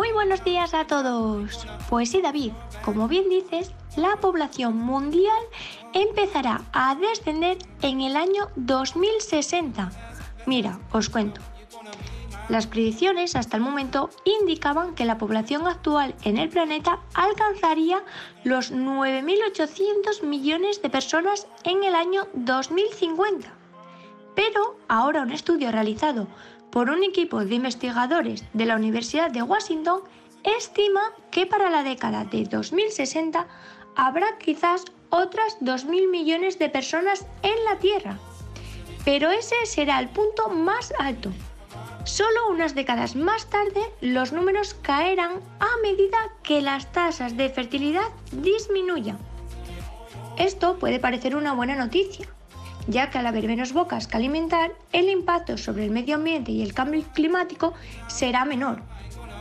Muy 0.00 0.12
buenos 0.12 0.42
días 0.44 0.72
a 0.72 0.86
todos. 0.86 1.66
Pues 1.90 2.10
sí, 2.10 2.22
David, 2.22 2.52
como 2.82 3.06
bien 3.06 3.28
dices, 3.28 3.70
la 3.96 4.16
población 4.16 4.78
mundial 4.78 5.42
empezará 5.92 6.62
a 6.72 6.94
descender 6.94 7.58
en 7.82 8.00
el 8.00 8.16
año 8.16 8.48
2060. 8.56 9.90
Mira, 10.46 10.80
os 10.92 11.10
cuento. 11.10 11.42
Las 12.48 12.66
predicciones 12.66 13.36
hasta 13.36 13.58
el 13.58 13.62
momento 13.62 14.08
indicaban 14.24 14.94
que 14.94 15.04
la 15.04 15.18
población 15.18 15.66
actual 15.66 16.14
en 16.24 16.38
el 16.38 16.48
planeta 16.48 17.00
alcanzaría 17.12 18.02
los 18.42 18.72
9.800 18.72 20.22
millones 20.22 20.80
de 20.80 20.88
personas 20.88 21.46
en 21.62 21.84
el 21.84 21.94
año 21.94 22.26
2050. 22.32 23.52
Pero 24.34 24.78
ahora 24.88 25.20
un 25.20 25.32
estudio 25.32 25.70
realizado 25.70 26.26
por 26.70 26.90
un 26.90 27.02
equipo 27.02 27.44
de 27.44 27.54
investigadores 27.54 28.44
de 28.52 28.66
la 28.66 28.76
Universidad 28.76 29.30
de 29.30 29.42
Washington 29.42 30.02
estima 30.44 31.00
que 31.30 31.46
para 31.46 31.70
la 31.70 31.82
década 31.82 32.24
de 32.24 32.44
2060 32.44 33.46
habrá 33.96 34.38
quizás 34.38 34.84
otras 35.10 35.58
2.000 35.60 36.10
millones 36.10 36.58
de 36.58 36.68
personas 36.68 37.26
en 37.42 37.64
la 37.64 37.78
Tierra. 37.78 38.18
Pero 39.04 39.30
ese 39.30 39.56
será 39.64 39.98
el 39.98 40.08
punto 40.08 40.48
más 40.48 40.92
alto. 40.98 41.30
Solo 42.04 42.48
unas 42.48 42.74
décadas 42.74 43.16
más 43.16 43.48
tarde 43.50 43.82
los 44.00 44.32
números 44.32 44.74
caerán 44.74 45.40
a 45.58 45.68
medida 45.82 46.18
que 46.42 46.62
las 46.62 46.90
tasas 46.92 47.36
de 47.36 47.50
fertilidad 47.50 48.08
disminuyan. 48.32 49.18
Esto 50.38 50.78
puede 50.78 50.98
parecer 50.98 51.36
una 51.36 51.52
buena 51.52 51.76
noticia, 51.76 52.26
ya 52.90 53.10
que 53.10 53.18
al 53.18 53.26
haber 53.26 53.46
menos 53.46 53.72
bocas 53.72 54.06
que 54.06 54.16
alimentar, 54.16 54.72
el 54.92 55.08
impacto 55.08 55.56
sobre 55.56 55.84
el 55.84 55.90
medio 55.90 56.16
ambiente 56.16 56.52
y 56.52 56.62
el 56.62 56.74
cambio 56.74 57.04
climático 57.14 57.72
será 58.08 58.44
menor, 58.44 58.82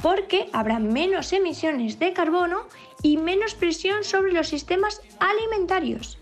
porque 0.01 0.49
habrá 0.53 0.79
menos 0.79 1.33
emisiones 1.33 1.99
de 1.99 2.13
carbono 2.13 2.61
y 3.01 3.17
menos 3.17 3.55
presión 3.55 4.03
sobre 4.03 4.31
los 4.31 4.47
sistemas 4.47 5.01
alimentarios. 5.19 6.17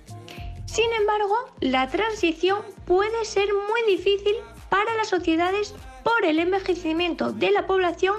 Sin 0.65 0.91
embargo, 0.93 1.35
la 1.59 1.87
transición 1.87 2.61
puede 2.85 3.25
ser 3.25 3.47
muy 3.53 3.95
difícil 3.95 4.35
para 4.69 4.95
las 4.95 5.07
sociedades 5.07 5.73
por 6.03 6.25
el 6.25 6.39
envejecimiento 6.39 7.31
de 7.31 7.51
la 7.51 7.67
población 7.67 8.15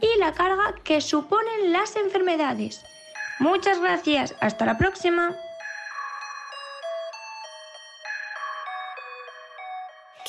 y 0.00 0.18
la 0.18 0.32
carga 0.32 0.74
que 0.84 1.00
suponen 1.00 1.72
las 1.72 1.96
enfermedades. 1.96 2.84
Muchas 3.38 3.80
gracias, 3.80 4.34
hasta 4.40 4.66
la 4.66 4.78
próxima. 4.78 5.36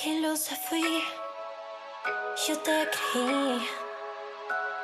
Fui, 0.04 1.02
yo 2.46 2.58
te 2.58 2.90
creí. 2.92 3.70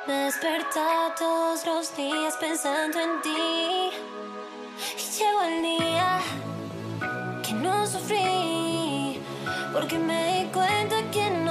Me 0.06 0.14
despertaba 0.24 1.14
todos 1.14 1.66
los 1.66 1.94
días 1.94 2.38
pensando 2.38 2.98
en 2.98 3.20
ti. 3.20 3.90
Y 4.96 5.18
llegó 5.18 5.42
el 5.42 5.62
día 5.62 6.20
que 7.42 7.52
no 7.52 7.86
sufrí, 7.86 9.20
porque 9.74 9.98
me 9.98 10.44
di 10.44 10.50
cuenta 10.52 10.96
que 11.10 11.28
no 11.28 11.49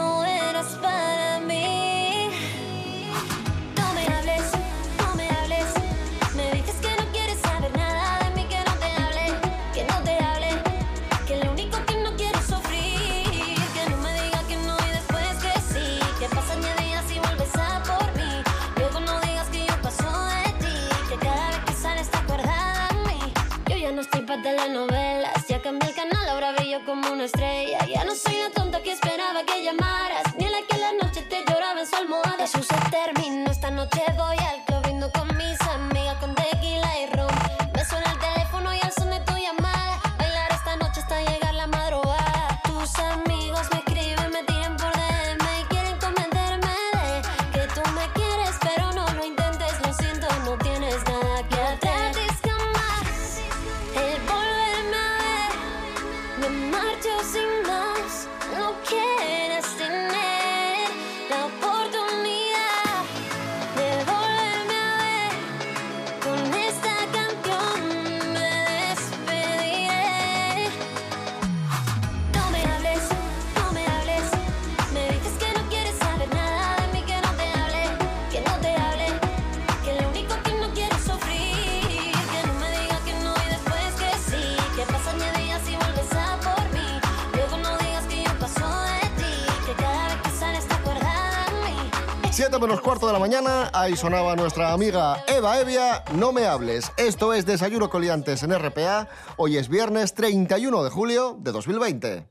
7 92.60 92.68
menos 92.68 92.82
cuarto 92.82 93.08
de 93.08 93.14
la 93.14 93.20
mañana, 93.20 93.70
ahí 93.72 93.96
sonaba 93.96 94.36
nuestra 94.36 94.74
amiga 94.74 95.24
Eva 95.28 95.62
Evia, 95.62 96.04
No 96.16 96.34
me 96.34 96.46
hables. 96.46 96.92
Esto 96.98 97.34
es 97.34 97.46
Desayuno 97.46 97.90
Coliantes 97.90 98.44
en 98.44 98.54
RPA. 98.54 99.08
Hoy 99.38 99.56
es 99.56 99.70
viernes 99.70 100.14
31 100.14 100.84
de 100.84 100.90
julio 100.90 101.38
de 101.40 101.54
2020. 101.54 102.28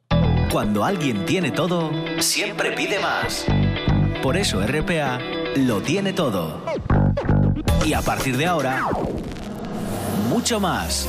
Cuando 0.53 0.85
alguien 0.85 1.25
tiene 1.25 1.51
todo, 1.51 1.91
siempre 2.21 2.73
pide 2.73 2.99
más. 2.99 3.47
Por 4.23 4.37
eso 4.37 4.61
RPA 4.61 5.19
lo 5.57 5.81
tiene 5.81 6.13
todo. 6.13 6.63
Y 7.87 7.95
a 7.95 8.03
partir 8.03 8.37
de 8.37 8.45
ahora, 8.45 8.87
mucho 10.29 10.61
más. 10.61 11.09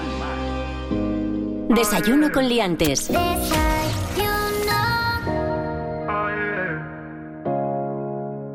Desayuno 1.75 2.29
con 2.33 2.49
liantes. 2.49 3.09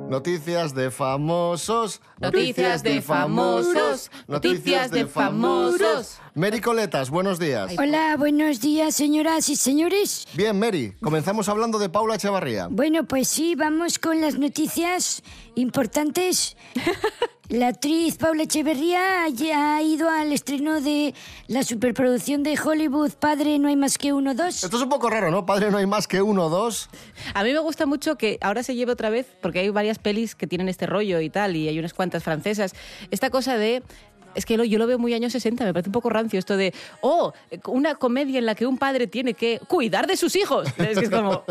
Noticias 0.08 0.74
de 0.74 0.90
famosos. 0.90 2.02
Noticias 2.20 2.82
de 2.82 3.00
famosos, 3.00 4.10
noticias 4.28 4.90
de 4.90 5.06
famosos. 5.06 6.18
Mary 6.34 6.60
Coletas, 6.60 7.08
buenos 7.08 7.38
días. 7.38 7.74
Hola, 7.78 8.16
buenos 8.18 8.60
días, 8.60 8.94
señoras 8.94 9.48
y 9.48 9.56
señores. 9.56 10.26
Bien, 10.34 10.58
Mary, 10.58 10.94
comenzamos 11.00 11.48
hablando 11.48 11.78
de 11.78 11.88
Paula 11.88 12.16
Echevarría. 12.16 12.68
Bueno, 12.70 13.04
pues 13.04 13.28
sí, 13.28 13.54
vamos 13.54 13.98
con 13.98 14.20
las 14.20 14.38
noticias 14.38 15.22
importantes. 15.54 16.56
La 17.48 17.68
actriz 17.68 18.16
Paula 18.16 18.42
Echeverría 18.42 19.28
ya 19.28 19.76
ha 19.76 19.82
ido 19.82 20.10
al 20.10 20.32
estreno 20.32 20.80
de 20.80 21.14
la 21.46 21.62
superproducción 21.62 22.42
de 22.42 22.58
Hollywood 22.58 23.12
Padre 23.12 23.60
No 23.60 23.68
hay 23.68 23.76
más 23.76 23.98
que 23.98 24.12
uno 24.12 24.34
dos. 24.34 24.64
Esto 24.64 24.76
es 24.76 24.82
un 24.82 24.88
poco 24.88 25.08
raro, 25.10 25.30
¿no? 25.30 25.46
Padre, 25.46 25.70
no 25.70 25.78
hay 25.78 25.86
más 25.86 26.08
que 26.08 26.22
uno 26.22 26.46
o 26.46 26.48
dos. 26.48 26.88
A 27.34 27.44
mí 27.44 27.52
me 27.52 27.60
gusta 27.60 27.86
mucho 27.86 28.18
que 28.18 28.38
ahora 28.40 28.64
se 28.64 28.74
lleve 28.74 28.90
otra 28.90 29.10
vez, 29.10 29.28
porque 29.40 29.60
hay 29.60 29.68
varias 29.68 30.00
pelis 30.00 30.34
que 30.34 30.48
tienen 30.48 30.68
este 30.68 30.86
rollo 30.86 31.20
y 31.20 31.30
tal, 31.30 31.54
y 31.54 31.68
hay 31.68 31.78
unas 31.78 31.94
cuantas 31.94 32.24
francesas, 32.24 32.74
esta 33.12 33.30
cosa 33.30 33.56
de... 33.56 33.84
Es 34.36 34.46
que 34.46 34.56
yo 34.68 34.78
lo 34.78 34.86
veo 34.86 34.98
muy 34.98 35.14
años 35.14 35.32
60, 35.32 35.64
me 35.64 35.72
parece 35.72 35.88
un 35.88 35.92
poco 35.92 36.10
rancio 36.10 36.38
esto 36.38 36.56
de, 36.56 36.72
oh, 37.00 37.32
una 37.66 37.94
comedia 37.96 38.38
en 38.38 38.46
la 38.46 38.54
que 38.54 38.66
un 38.66 38.78
padre 38.78 39.06
tiene 39.06 39.34
que 39.34 39.58
cuidar 39.66 40.06
de 40.06 40.16
sus 40.16 40.36
hijos. 40.36 40.68
Es 40.78 40.98
que 40.98 41.04
es 41.06 41.10
como, 41.10 41.42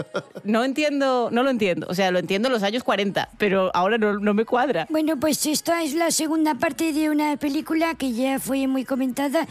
no 0.43 0.63
entiendo, 0.63 1.29
no 1.31 1.43
lo 1.43 1.49
entiendo. 1.49 1.87
O 1.89 1.95
sea, 1.95 2.11
lo 2.11 2.19
entiendo 2.19 2.47
en 2.47 2.53
los 2.53 2.63
años 2.63 2.83
40, 2.83 3.29
pero 3.37 3.71
ahora 3.73 3.97
no, 3.97 4.19
no 4.19 4.33
me 4.33 4.45
cuadra. 4.45 4.85
Bueno, 4.89 5.19
pues 5.19 5.45
esta 5.45 5.83
es 5.83 5.93
la 5.95 6.11
segunda 6.11 6.55
parte 6.55 6.93
de 6.93 7.09
una 7.09 7.35
película 7.37 7.95
que 7.95 8.11
ya 8.13 8.39
fue 8.39 8.67
muy 8.67 8.85
comentada. 8.85 9.47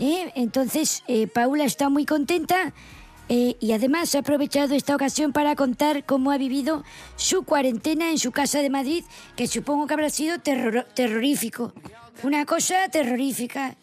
¿eh? 0.00 0.32
Entonces, 0.34 1.04
eh, 1.08 1.26
Paula 1.26 1.64
está 1.64 1.88
muy 1.90 2.06
contenta 2.06 2.72
eh, 3.28 3.56
y 3.60 3.72
además 3.72 4.14
ha 4.14 4.20
aprovechado 4.20 4.74
esta 4.74 4.94
ocasión 4.94 5.32
para 5.32 5.54
contar 5.56 6.04
cómo 6.04 6.30
ha 6.32 6.38
vivido 6.38 6.82
su 7.16 7.44
cuarentena 7.44 8.10
en 8.10 8.18
su 8.18 8.32
casa 8.32 8.60
de 8.60 8.70
Madrid, 8.70 9.04
que 9.36 9.46
supongo 9.46 9.86
que 9.86 9.94
habrá 9.94 10.10
sido 10.10 10.38
terror- 10.38 10.86
terrorífico. 10.94 11.72
Una 12.22 12.44
cosa 12.46 12.88
terrorífica. 12.90 13.76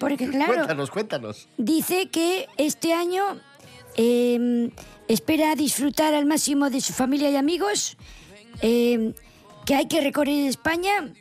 Porque 0.00 0.28
claro, 0.28 0.54
Cuéntanos, 0.54 0.90
cuéntanos. 0.90 1.48
dice 1.56 2.08
que 2.08 2.46
este 2.56 2.92
año 2.92 3.22
eh, 3.96 4.70
espera 5.08 5.56
disfrutar 5.56 6.14
al 6.14 6.24
máximo 6.24 6.70
de 6.70 6.80
su 6.80 6.92
familia 6.92 7.30
y 7.30 7.36
amigos, 7.36 7.96
eh, 8.62 9.12
que 9.66 9.74
hay 9.74 9.86
que 9.88 10.00
recorrer 10.00 10.46
España, 10.48 11.12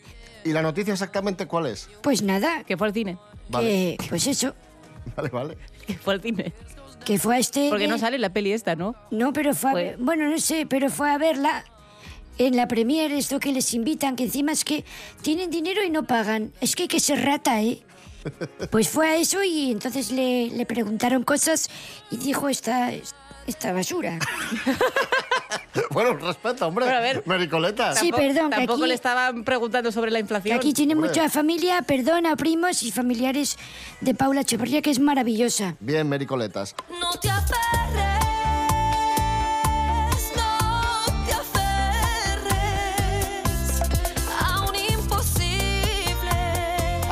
¿Y 0.44 0.54
la 0.54 0.62
noticia 0.62 0.94
exactamente 0.94 1.48
cuál 1.48 1.66
es? 1.66 1.90
pues 2.02 2.22
nada, 2.22 2.64
Que 2.64 2.78
fue 2.78 2.88
al 2.88 2.94
cine. 2.94 3.18
Vale. 3.50 3.98
que, 4.00 4.06
pues 4.10 4.28
eso, 4.28 4.54
Vale, 5.16 5.30
vale. 5.30 5.58
Que 5.88 5.96
fue 5.96 6.14
al 6.14 6.22
cine. 6.22 6.54
que 7.04 7.18
fue 7.18 7.36
a 7.38 7.40
este... 7.40 7.70
Porque 7.70 7.88
no 7.88 7.98
sale 7.98 8.20
la 8.20 8.30
peli 8.32 8.52
esta, 8.52 8.76
¿no? 8.76 8.94
No, 9.10 9.34
pero 9.34 9.54
fue, 9.56 9.70
a 9.70 9.74
Fue- 9.74 9.84
ver- 9.84 9.98
bueno, 9.98 10.30
no 10.30 10.38
sé, 10.40 10.66
pero 10.68 10.90
fue 10.90 11.10
a 11.10 11.18
verla 11.18 11.64
en 12.38 12.56
la 12.56 12.68
premier, 12.68 13.12
esto 13.12 13.40
que 13.40 13.52
les 13.52 13.74
invitan, 13.74 14.16
que 14.16 14.24
encima 14.26 14.52
es 14.52 14.64
que 14.66 14.86
tienen 15.22 15.50
dinero 15.50 15.84
y 15.84 15.90
no 15.90 16.04
pagan. 16.04 16.52
Es 16.62 16.76
que 16.76 16.84
hay 16.84 16.88
que 16.88 17.00
ser 17.00 17.24
rata, 17.26 17.62
¿eh? 17.62 17.82
Pues 18.72 18.90
fue 18.90 19.08
a 19.10 19.16
eso 19.18 19.44
y 19.44 19.72
entonces 19.72 20.12
le, 20.12 20.48
le 20.50 20.66
preguntaron 20.66 21.24
cosas 21.24 21.70
y 22.12 22.18
dijo 22.18 22.50
esta, 22.50 22.92
esta 23.48 23.72
basura. 23.74 24.20
Bueno, 25.92 26.14
respeto, 26.18 26.68
hombre. 26.68 26.86
Pero 26.86 26.98
a 26.98 27.02
ver. 27.02 27.24
Mary 27.26 27.48
Coletas. 27.48 28.00
Sí, 28.00 28.12
perdón, 28.12 28.50
que 28.50 28.58
Tampoco 28.58 28.80
aquí- 28.82 28.88
le 28.90 28.94
estaban 28.96 29.44
preguntando 29.44 29.92
sobre 29.92 30.12
la 30.12 30.18
Que 30.18 30.22
inflación. 30.22 30.58
aquí 30.58 30.74
tiene 30.74 30.94
Hombre. 30.96 31.10
mucha 31.10 31.30
familia, 31.30 31.82
perdona, 31.84 32.36
primos 32.36 32.82
y 32.84 32.92
familiares 32.92 33.58
de 34.02 34.14
Paula 34.16 34.42
Echeverría, 34.42 34.82
que 34.82 34.90
es 34.90 35.00
maravillosa. 35.00 35.76
Bien, 35.80 36.08
Mary 36.10 36.26
Coletas. 36.26 36.76
No 37.00 37.12
te 37.20 37.30
aferres, 37.30 37.77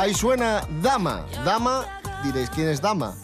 Ahí 0.06 0.14
suena 0.14 0.62
Dama. 0.84 1.26
Dama, 1.44 2.00
diréis, 2.24 2.48
¿quién 2.52 2.70
es 2.70 2.80
Dama? 2.80 3.16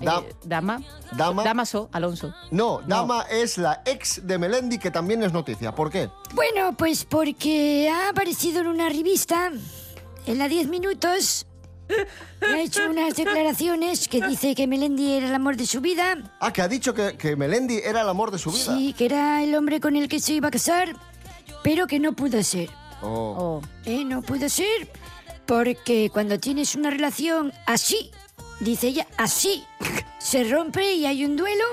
Da- 0.00 0.20
Eh, 0.26 0.34
Dama. 0.42 0.80
Dama. 1.14 1.44
Damaso, 1.44 1.90
Alonso. 1.92 2.32
No, 2.50 2.80
Dama 2.86 3.26
es 3.30 3.58
la 3.58 3.82
ex 3.84 4.26
de 4.26 4.38
Melendi, 4.38 4.78
que 4.78 4.90
también 4.90 5.22
es 5.22 5.34
noticia. 5.34 5.74
¿Por 5.74 5.90
qué? 5.90 6.08
Bueno, 6.32 6.74
pues 6.78 7.04
porque 7.04 7.90
ha 7.90 8.08
aparecido 8.08 8.62
en 8.62 8.68
una 8.68 8.88
revista, 8.88 9.52
en 10.24 10.38
la 10.38 10.48
10 10.48 10.68
minutos, 10.68 11.46
y 12.40 12.44
ha 12.46 12.60
hecho 12.62 12.88
unas 12.88 13.14
declaraciones 13.14 14.08
que 14.08 14.26
dice 14.26 14.54
que 14.54 14.66
Melendi 14.66 15.12
era 15.12 15.26
el 15.28 15.34
amor 15.34 15.58
de 15.58 15.66
su 15.66 15.82
vida, 15.82 16.16
Ah, 16.40 16.54
que 16.54 16.62
ha 16.62 16.68
dicho 16.68 16.94
que, 16.94 17.18
que 17.18 17.36
Melendi 17.36 17.80
era 17.84 18.00
el 18.00 18.08
amor 18.08 18.30
de 18.30 18.38
su 18.38 18.50
vida. 18.50 18.74
sí, 18.78 18.94
que 18.94 19.04
era 19.04 19.42
el 19.42 19.54
hombre 19.54 19.78
con 19.78 19.94
el 19.96 20.08
que 20.08 20.20
se 20.20 20.32
iba 20.32 20.48
a 20.48 20.50
casar, 20.50 20.96
pero 21.62 21.86
que 21.86 22.00
no 22.00 22.14
pudo 22.14 22.42
ser. 22.42 22.70
Oh. 23.02 23.60
Oh. 23.60 23.62
¿eh? 23.84 24.04
No 24.06 24.22
pudo 24.22 24.48
ser 24.48 24.88
porque 25.52 26.08
cuando 26.10 26.40
tienes 26.40 26.76
una 26.76 26.88
relación 26.88 27.52
así, 27.66 28.10
dice 28.60 28.86
ella, 28.86 29.06
así, 29.18 29.64
se 30.18 30.44
rompe 30.44 30.94
y 30.94 31.04
hay 31.04 31.26
un 31.26 31.36
duelo. 31.36 31.64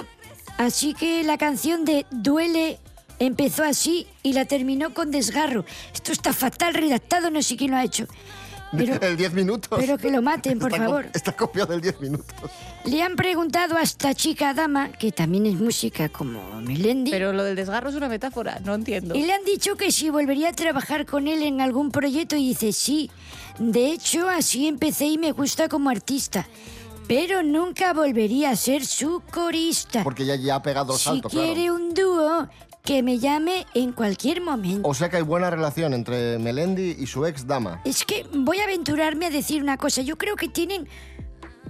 Así 0.57 0.93
que 0.93 1.23
la 1.23 1.37
canción 1.37 1.85
de 1.85 2.05
Duele 2.11 2.77
empezó 3.19 3.63
así 3.63 4.05
y 4.21 4.33
la 4.33 4.43
terminó 4.43 4.93
con 4.93 5.11
desgarro. 5.11 5.63
Esto 5.93 6.11
está 6.11 6.33
fatal 6.33 6.73
redactado, 6.73 7.29
no 7.29 7.41
sé 7.41 7.55
quién 7.55 7.71
lo 7.71 7.77
ha 7.77 7.85
hecho. 7.85 8.05
Pero, 8.75 8.95
el 9.01 9.17
10 9.17 9.33
minutos. 9.33 9.79
pero 9.79 9.97
que 9.97 10.11
lo 10.11 10.21
maten, 10.21 10.59
por 10.59 10.71
Está 10.71 10.83
co- 10.85 10.89
favor. 10.91 11.05
Está 11.13 11.31
copiado 11.35 11.71
del 11.73 11.81
10 11.81 11.99
minutos. 12.01 12.35
Le 12.85 13.01
han 13.01 13.15
preguntado 13.15 13.75
a 13.77 13.81
esta 13.81 14.13
chica 14.13 14.53
dama, 14.53 14.89
que 14.91 15.11
también 15.11 15.45
es 15.47 15.55
música 15.55 16.09
como 16.09 16.41
Melendi, 16.61 17.09
Pero 17.11 17.33
lo 17.33 17.43
del 17.43 17.55
desgarro 17.55 17.89
es 17.89 17.95
una 17.95 18.07
metáfora, 18.09 18.59
no 18.63 18.75
entiendo. 18.75 19.15
y 19.15 19.23
le 19.25 19.33
han 19.33 19.43
dicho 19.43 19.75
que 19.75 19.91
si 19.91 20.09
volvería 20.09 20.49
a 20.49 20.53
trabajar 20.53 21.05
con 21.05 21.27
él 21.27 21.41
en 21.43 21.61
algún 21.61 21.91
proyecto 21.91 22.35
y 22.35 22.49
dice 22.49 22.71
sí. 22.73 23.09
De 23.57 23.91
hecho, 23.91 24.29
así 24.29 24.67
empecé 24.67 25.05
y 25.07 25.17
me 25.17 25.31
gusta 25.31 25.67
como 25.67 25.89
artista. 25.89 26.47
Pero 27.07 27.41
nunca 27.41 27.91
volvería 27.93 28.51
a 28.51 28.55
ser 28.55 28.85
su 28.85 29.23
corista. 29.31 30.03
Porque 30.03 30.25
ya, 30.27 30.35
ya 30.35 30.55
ha 30.55 30.61
pegado 30.61 30.93
el 30.93 30.99
si 30.99 31.05
salto, 31.05 31.27
quiere 31.29 31.63
claro. 31.63 31.75
un 31.75 31.93
dúo, 31.95 32.47
que 32.89 33.03
me 33.03 33.19
llame 33.19 33.67
en 33.75 33.91
cualquier 33.91 34.41
momento. 34.41 34.89
O 34.89 34.95
sea 34.95 35.09
que 35.09 35.17
hay 35.17 35.21
buena 35.21 35.51
relación 35.51 35.93
entre 35.93 36.39
Melendi 36.39 36.95
y 36.97 37.05
su 37.05 37.23
ex 37.23 37.45
Dama. 37.45 37.81
Es 37.85 38.03
que 38.03 38.25
voy 38.33 38.57
a 38.61 38.63
aventurarme 38.63 39.27
a 39.27 39.29
decir 39.29 39.61
una 39.61 39.77
cosa. 39.77 40.01
Yo 40.01 40.17
creo 40.17 40.35
que 40.35 40.47
tienen 40.47 40.87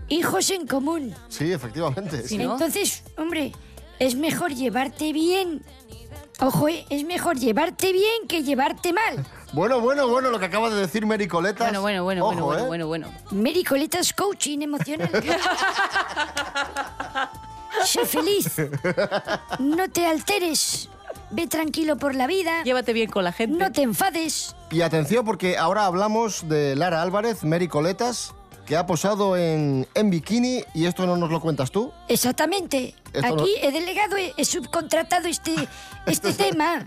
hijos 0.07 0.49
en 0.49 0.65
común. 0.65 1.13
Sí, 1.27 1.51
efectivamente. 1.51 2.25
Sí, 2.25 2.37
¿no? 2.37 2.53
Entonces, 2.53 3.03
hombre, 3.17 3.51
es 3.99 4.15
mejor 4.15 4.53
llevarte 4.53 5.11
bien. 5.11 5.61
Ojo, 6.39 6.69
eh, 6.69 6.85
es 6.89 7.03
mejor 7.03 7.37
llevarte 7.37 7.91
bien 7.91 8.25
que 8.29 8.43
llevarte 8.43 8.93
mal. 8.93 9.27
Bueno, 9.51 9.81
bueno, 9.81 10.07
bueno, 10.07 10.29
lo 10.29 10.37
que 10.39 10.45
acaba 10.45 10.69
de 10.69 10.79
decir 10.79 11.07
Mary 11.07 11.27
Coletas. 11.27 11.67
Bueno, 11.67 11.81
bueno, 11.81 12.03
bueno, 12.03 12.23
Ojo, 12.23 12.45
bueno, 12.45 12.63
¿eh? 12.63 12.67
bueno, 12.67 12.87
bueno, 12.87 13.07
bueno. 13.09 13.41
Mary 13.43 13.63
Coletas 13.63 14.13
Coaching 14.13 14.59
Emocional. 14.61 15.09
sé 17.83 18.05
feliz. 18.05 18.61
No 19.57 19.89
te 19.89 20.05
alteres. 20.05 20.87
Ve 21.31 21.47
tranquilo 21.47 21.97
por 21.97 22.15
la 22.15 22.27
vida. 22.27 22.63
Llévate 22.63 22.93
bien 22.93 23.09
con 23.09 23.23
la 23.23 23.31
gente. 23.31 23.57
No 23.57 23.71
te 23.71 23.81
enfades. 23.83 24.55
Y 24.71 24.81
atención 24.81 25.25
porque 25.25 25.57
ahora 25.57 25.85
hablamos 25.85 26.47
de 26.49 26.75
Lara 26.75 27.01
Álvarez, 27.01 27.43
Mary 27.43 27.67
Coletas, 27.67 28.33
que 28.65 28.75
ha 28.75 28.85
posado 28.85 29.35
en, 29.37 29.87
en 29.95 30.09
bikini 30.09 30.63
y 30.73 30.85
esto 30.85 31.05
no 31.05 31.17
nos 31.17 31.29
lo 31.31 31.39
cuentas 31.41 31.71
tú. 31.71 31.91
Exactamente. 32.07 32.95
Esto 33.13 33.35
no- 33.35 33.41
Aquí 33.43 33.51
he 33.61 33.71
delegado, 33.71 34.17
he, 34.17 34.33
he 34.37 34.45
subcontratado 34.45 35.27
este, 35.27 35.55
este 36.05 36.33
tema. 36.33 36.83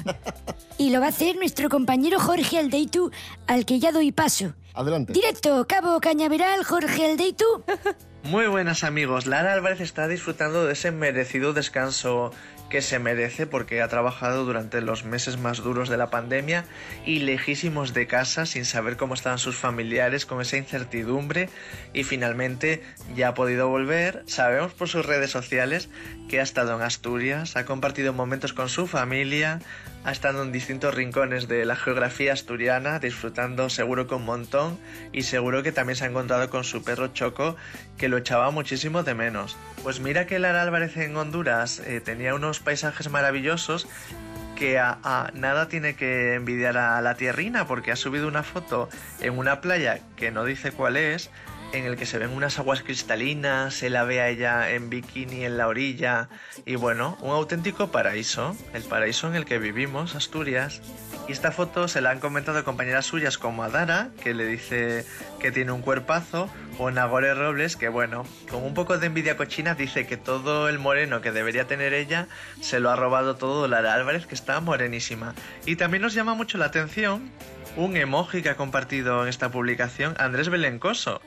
Y 0.78 0.90
lo 0.90 1.00
va 1.00 1.06
a 1.06 1.08
hacer 1.10 1.36
nuestro 1.36 1.68
compañero 1.68 2.18
Jorge 2.20 2.58
Aldeitu, 2.58 3.10
al 3.46 3.64
que 3.64 3.78
ya 3.80 3.92
doy 3.92 4.12
paso. 4.12 4.54
Adelante. 4.74 5.12
Directo, 5.12 5.66
Cabo 5.68 6.00
Cañaveral, 6.00 6.64
Jorge 6.64 7.04
Aldeitu. 7.10 7.44
Muy 8.24 8.46
buenas 8.46 8.84
amigos, 8.84 9.26
Lara 9.26 9.52
Álvarez 9.52 9.80
está 9.80 10.06
disfrutando 10.06 10.64
de 10.64 10.74
ese 10.74 10.92
merecido 10.92 11.52
descanso 11.52 12.30
que 12.72 12.80
se 12.80 12.98
merece 12.98 13.46
porque 13.46 13.82
ha 13.82 13.88
trabajado 13.88 14.46
durante 14.46 14.80
los 14.80 15.04
meses 15.04 15.36
más 15.36 15.58
duros 15.58 15.90
de 15.90 15.98
la 15.98 16.08
pandemia 16.08 16.64
y 17.04 17.18
lejísimos 17.18 17.92
de 17.92 18.06
casa 18.06 18.46
sin 18.46 18.64
saber 18.64 18.96
cómo 18.96 19.12
estaban 19.12 19.38
sus 19.38 19.56
familiares 19.56 20.24
con 20.24 20.40
esa 20.40 20.56
incertidumbre 20.56 21.50
y 21.92 22.04
finalmente 22.04 22.82
ya 23.14 23.28
ha 23.28 23.34
podido 23.34 23.68
volver. 23.68 24.22
Sabemos 24.24 24.72
por 24.72 24.88
sus 24.88 25.04
redes 25.04 25.30
sociales 25.30 25.90
que 26.30 26.40
ha 26.40 26.42
estado 26.42 26.74
en 26.74 26.80
Asturias, 26.80 27.56
ha 27.56 27.66
compartido 27.66 28.14
momentos 28.14 28.54
con 28.54 28.70
su 28.70 28.86
familia, 28.86 29.60
ha 30.04 30.10
estado 30.10 30.42
en 30.42 30.52
distintos 30.52 30.94
rincones 30.94 31.48
de 31.48 31.64
la 31.64 31.76
geografía 31.76 32.32
asturiana, 32.32 32.98
disfrutando 32.98 33.70
seguro 33.70 34.06
con 34.06 34.18
un 34.18 34.26
montón 34.26 34.78
y 35.12 35.22
seguro 35.22 35.62
que 35.62 35.72
también 35.72 35.96
se 35.96 36.04
ha 36.04 36.08
encontrado 36.08 36.50
con 36.50 36.64
su 36.64 36.82
perro 36.82 37.08
Choco, 37.08 37.56
que 37.98 38.08
lo 38.08 38.16
echaba 38.16 38.50
muchísimo 38.50 39.02
de 39.02 39.14
menos. 39.14 39.56
Pues 39.82 40.00
mira 40.00 40.26
que 40.26 40.38
Lara 40.38 40.62
Álvarez 40.62 40.96
en 40.96 41.16
Honduras 41.16 41.80
eh, 41.80 42.00
tenía 42.00 42.34
unos 42.34 42.60
paisajes 42.60 43.10
maravillosos 43.10 43.86
que 44.56 44.78
a, 44.78 44.98
a 45.02 45.30
nada 45.34 45.68
tiene 45.68 45.94
que 45.94 46.34
envidiar 46.34 46.76
a 46.76 47.00
la 47.00 47.14
tierrina 47.14 47.66
porque 47.66 47.92
ha 47.92 47.96
subido 47.96 48.28
una 48.28 48.42
foto 48.42 48.88
en 49.20 49.38
una 49.38 49.60
playa 49.60 50.00
que 50.16 50.30
no 50.30 50.44
dice 50.44 50.72
cuál 50.72 50.96
es, 50.96 51.30
en 51.72 51.86
el 51.86 51.96
que 51.96 52.06
se 52.06 52.18
ven 52.18 52.30
unas 52.30 52.58
aguas 52.58 52.82
cristalinas, 52.82 53.74
se 53.74 53.90
la 53.90 54.04
ve 54.04 54.20
a 54.20 54.28
ella 54.28 54.70
en 54.70 54.90
bikini 54.90 55.44
en 55.44 55.56
la 55.56 55.68
orilla 55.68 56.28
y 56.66 56.76
bueno, 56.76 57.16
un 57.20 57.30
auténtico 57.30 57.90
paraíso, 57.90 58.56
el 58.74 58.82
paraíso 58.82 59.28
en 59.28 59.34
el 59.34 59.44
que 59.44 59.58
vivimos, 59.58 60.14
Asturias. 60.14 60.82
Y 61.28 61.32
esta 61.32 61.52
foto 61.52 61.88
se 61.88 62.00
la 62.00 62.10
han 62.10 62.20
comentado 62.20 62.64
compañeras 62.64 63.06
suyas 63.06 63.38
como 63.38 63.62
Adara, 63.62 64.10
que 64.22 64.34
le 64.34 64.44
dice 64.46 65.06
que 65.40 65.52
tiene 65.52 65.72
un 65.72 65.82
cuerpazo, 65.82 66.50
o 66.78 66.90
Nagore 66.90 67.34
Robles, 67.34 67.76
que 67.76 67.88
bueno, 67.88 68.26
con 68.50 68.64
un 68.64 68.74
poco 68.74 68.98
de 68.98 69.06
envidia 69.06 69.36
cochina 69.36 69.74
dice 69.74 70.06
que 70.06 70.16
todo 70.16 70.68
el 70.68 70.78
moreno 70.78 71.20
que 71.20 71.32
debería 71.32 71.66
tener 71.66 71.94
ella 71.94 72.26
se 72.60 72.80
lo 72.80 72.90
ha 72.90 72.96
robado 72.96 73.36
todo 73.36 73.68
Lara 73.68 73.94
Álvarez, 73.94 74.26
que 74.26 74.34
está 74.34 74.60
morenísima. 74.60 75.34
Y 75.64 75.76
también 75.76 76.02
nos 76.02 76.14
llama 76.14 76.34
mucho 76.34 76.58
la 76.58 76.66
atención 76.66 77.30
un 77.76 77.96
emoji 77.96 78.42
que 78.42 78.50
ha 78.50 78.56
compartido 78.56 79.22
en 79.22 79.28
esta 79.28 79.50
publicación 79.50 80.14
Andrés 80.18 80.50
Belencoso, 80.50 81.22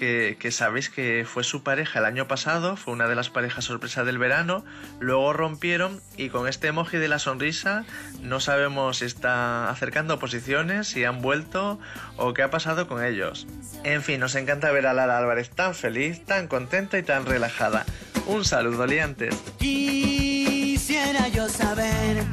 que, 0.00 0.50
sabéis 0.50 0.88
que 0.88 1.26
fue 1.26 1.44
su 1.44 1.62
pareja 1.62 1.98
el 1.98 2.06
año 2.06 2.26
pasado, 2.26 2.76
fue 2.76 2.94
una 2.94 3.06
de 3.06 3.14
las 3.14 3.28
parejas 3.28 3.66
sorpresa 3.66 4.02
del 4.02 4.16
verano, 4.16 4.64
luego 4.98 5.34
rompieron 5.34 6.00
y 6.16 6.30
con 6.30 6.48
este 6.48 6.68
emoji 6.68 6.96
de 6.96 7.08
la 7.08 7.18
sonrisa 7.18 7.84
no 8.22 8.40
sabemos 8.40 8.98
si 8.98 9.04
está 9.04 9.68
acercando 9.68 10.18
posiciones, 10.18 10.88
si 10.88 11.04
han 11.04 11.20
vuelto 11.20 11.78
o 12.16 12.32
qué 12.32 12.42
ha 12.42 12.50
pasado 12.50 12.88
con 12.88 13.04
ellos. 13.04 13.46
En 13.84 14.02
fin, 14.02 14.20
nos 14.20 14.34
encanta 14.36 14.72
ver 14.72 14.86
a 14.86 14.94
Lara 14.94 15.18
Álvarez 15.18 15.50
tan 15.50 15.74
feliz, 15.74 16.24
tan 16.24 16.48
contenta 16.48 16.98
y 16.98 17.02
tan 17.02 17.26
relajada. 17.26 17.84
Un 18.26 18.44
saludo, 18.44 18.86
liantes. 18.86 19.36
Quisiera 19.58 21.28
yo 21.28 21.46
saber 21.48 22.24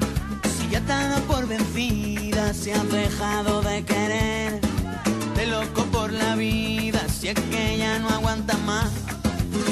si 0.58 0.70
ya 0.70 0.80
dado 0.82 1.22
por 1.24 1.48
vencida, 1.48 2.54
si 2.54 2.72
has 2.72 2.90
dejado 2.90 3.62
de 3.62 3.84
querer, 3.84 4.67
loco 5.50 5.86
por 5.86 6.12
la 6.12 6.36
vida, 6.36 7.00
si 7.08 7.30
es 7.30 7.36
que 7.36 7.78
ya 7.78 8.00
no 8.00 8.10
aguanta 8.10 8.58
más, 8.66 8.90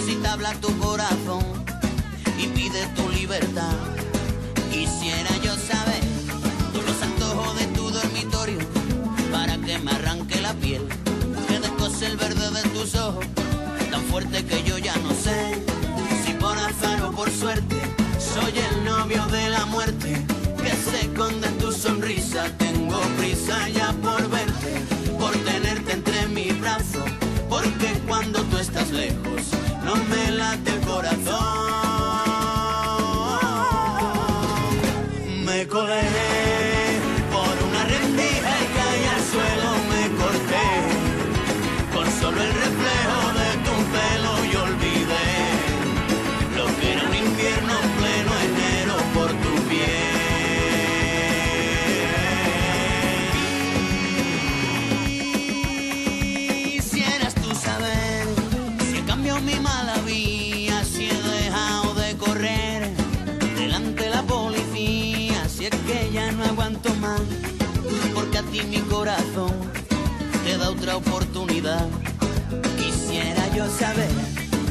si 0.06 0.16
te 0.16 0.28
habla 0.28 0.54
tu 0.56 0.76
corazón 0.80 1.44
y 2.38 2.48
pide 2.48 2.86
tu 2.96 3.10
libertad. 3.10 3.76
Quisiera 4.72 5.30
yo 5.44 5.54
saber 5.56 6.02
todos 6.72 6.86
los 6.86 7.02
antojos 7.02 7.60
de 7.60 7.66
tu 7.68 7.90
dormitorio 7.90 8.60
para 9.32 9.58
que 9.58 9.78
me 9.80 9.92
arranque 9.92 10.40
la 10.42 10.54
piel, 10.54 10.88
que 11.48 11.60
descose 11.60 12.08
el 12.08 12.18
verde 12.18 12.52
de 12.52 12.70
tus 12.70 12.96
ojos, 12.96 13.26
tan 13.92 14.02
fuerte 14.04 14.46
que 14.46 14.64
yo 14.64 14.78
ya 14.78 14.96
no 14.98 15.12
sé 15.12 15.62
si 16.26 16.34
por 16.34 16.58
azar 16.58 17.02
o 17.04 17.12
por 17.12 17.30
suerte 17.30 17.76
soy 18.18 18.54
el 18.58 18.86
novio 18.86 19.26
de 19.28 19.50
la 19.50 19.66
muerte 19.66 20.26
que 20.64 20.72
se 20.72 21.02
esconde 21.02 21.48
en 21.48 21.58
tu 21.58 21.72
sonrisa. 21.72 22.50
Tengo 22.58 23.00
prisa 23.18 23.70
ya 23.70 23.94
mi 59.46 59.60
mala 59.60 59.98
vía, 60.06 60.84
si 60.84 61.06
he 61.06 61.22
dejado 61.22 61.94
de 61.94 62.18
correr 62.18 62.92
delante 63.56 64.04
de 64.04 64.10
la 64.10 64.24
policía, 64.24 65.48
si 65.48 65.66
es 65.66 65.76
que 65.88 66.10
ya 66.12 66.32
no 66.32 66.44
aguanto 66.44 66.94
más, 66.96 67.22
porque 68.16 68.40
a 68.40 68.44
ti 68.44 68.62
mi 68.64 68.80
corazón 68.80 69.54
te 70.44 70.58
da 70.58 70.72
otra 70.72 70.98
oportunidad. 70.98 71.88
Quisiera 72.78 73.48
yo 73.56 73.70
saber 73.70 74.10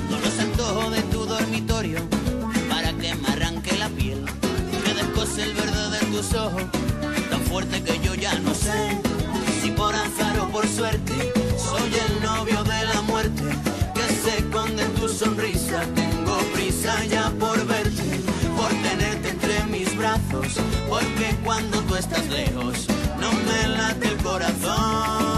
todos 0.08 0.22
los 0.24 0.38
antojos 0.40 0.90
de 0.92 1.02
tu 1.02 1.24
dormitorio 1.24 2.00
para 2.68 2.92
que 2.94 3.14
me 3.14 3.28
arranque 3.28 3.78
la 3.78 3.88
piel, 3.90 4.24
que 4.84 4.94
descose 4.94 5.44
el 5.44 5.54
verde 5.54 5.98
de 5.98 6.06
tus 6.06 6.34
ojos, 6.34 6.64
tan 7.30 7.40
fuerte 7.42 7.82
que 7.82 8.00
yo 8.00 8.14
ya 8.14 8.34
no 8.40 8.52
sé 8.54 9.00
si 9.62 9.70
por 9.70 9.94
azar 9.94 10.38
o 10.40 10.48
por 10.48 10.66
suerte 10.66 11.43
Por 16.84 17.66
verte, 17.66 18.20
por 18.54 18.68
tenerte 18.68 19.30
entre 19.30 19.64
mis 19.70 19.96
brazos, 19.96 20.60
porque 20.86 21.34
cuando 21.42 21.80
tú 21.80 21.96
estás 21.96 22.26
lejos 22.28 22.86
no 23.18 23.32
me 23.32 23.68
late 23.68 24.08
el 24.08 24.16
corazón. 24.18 25.33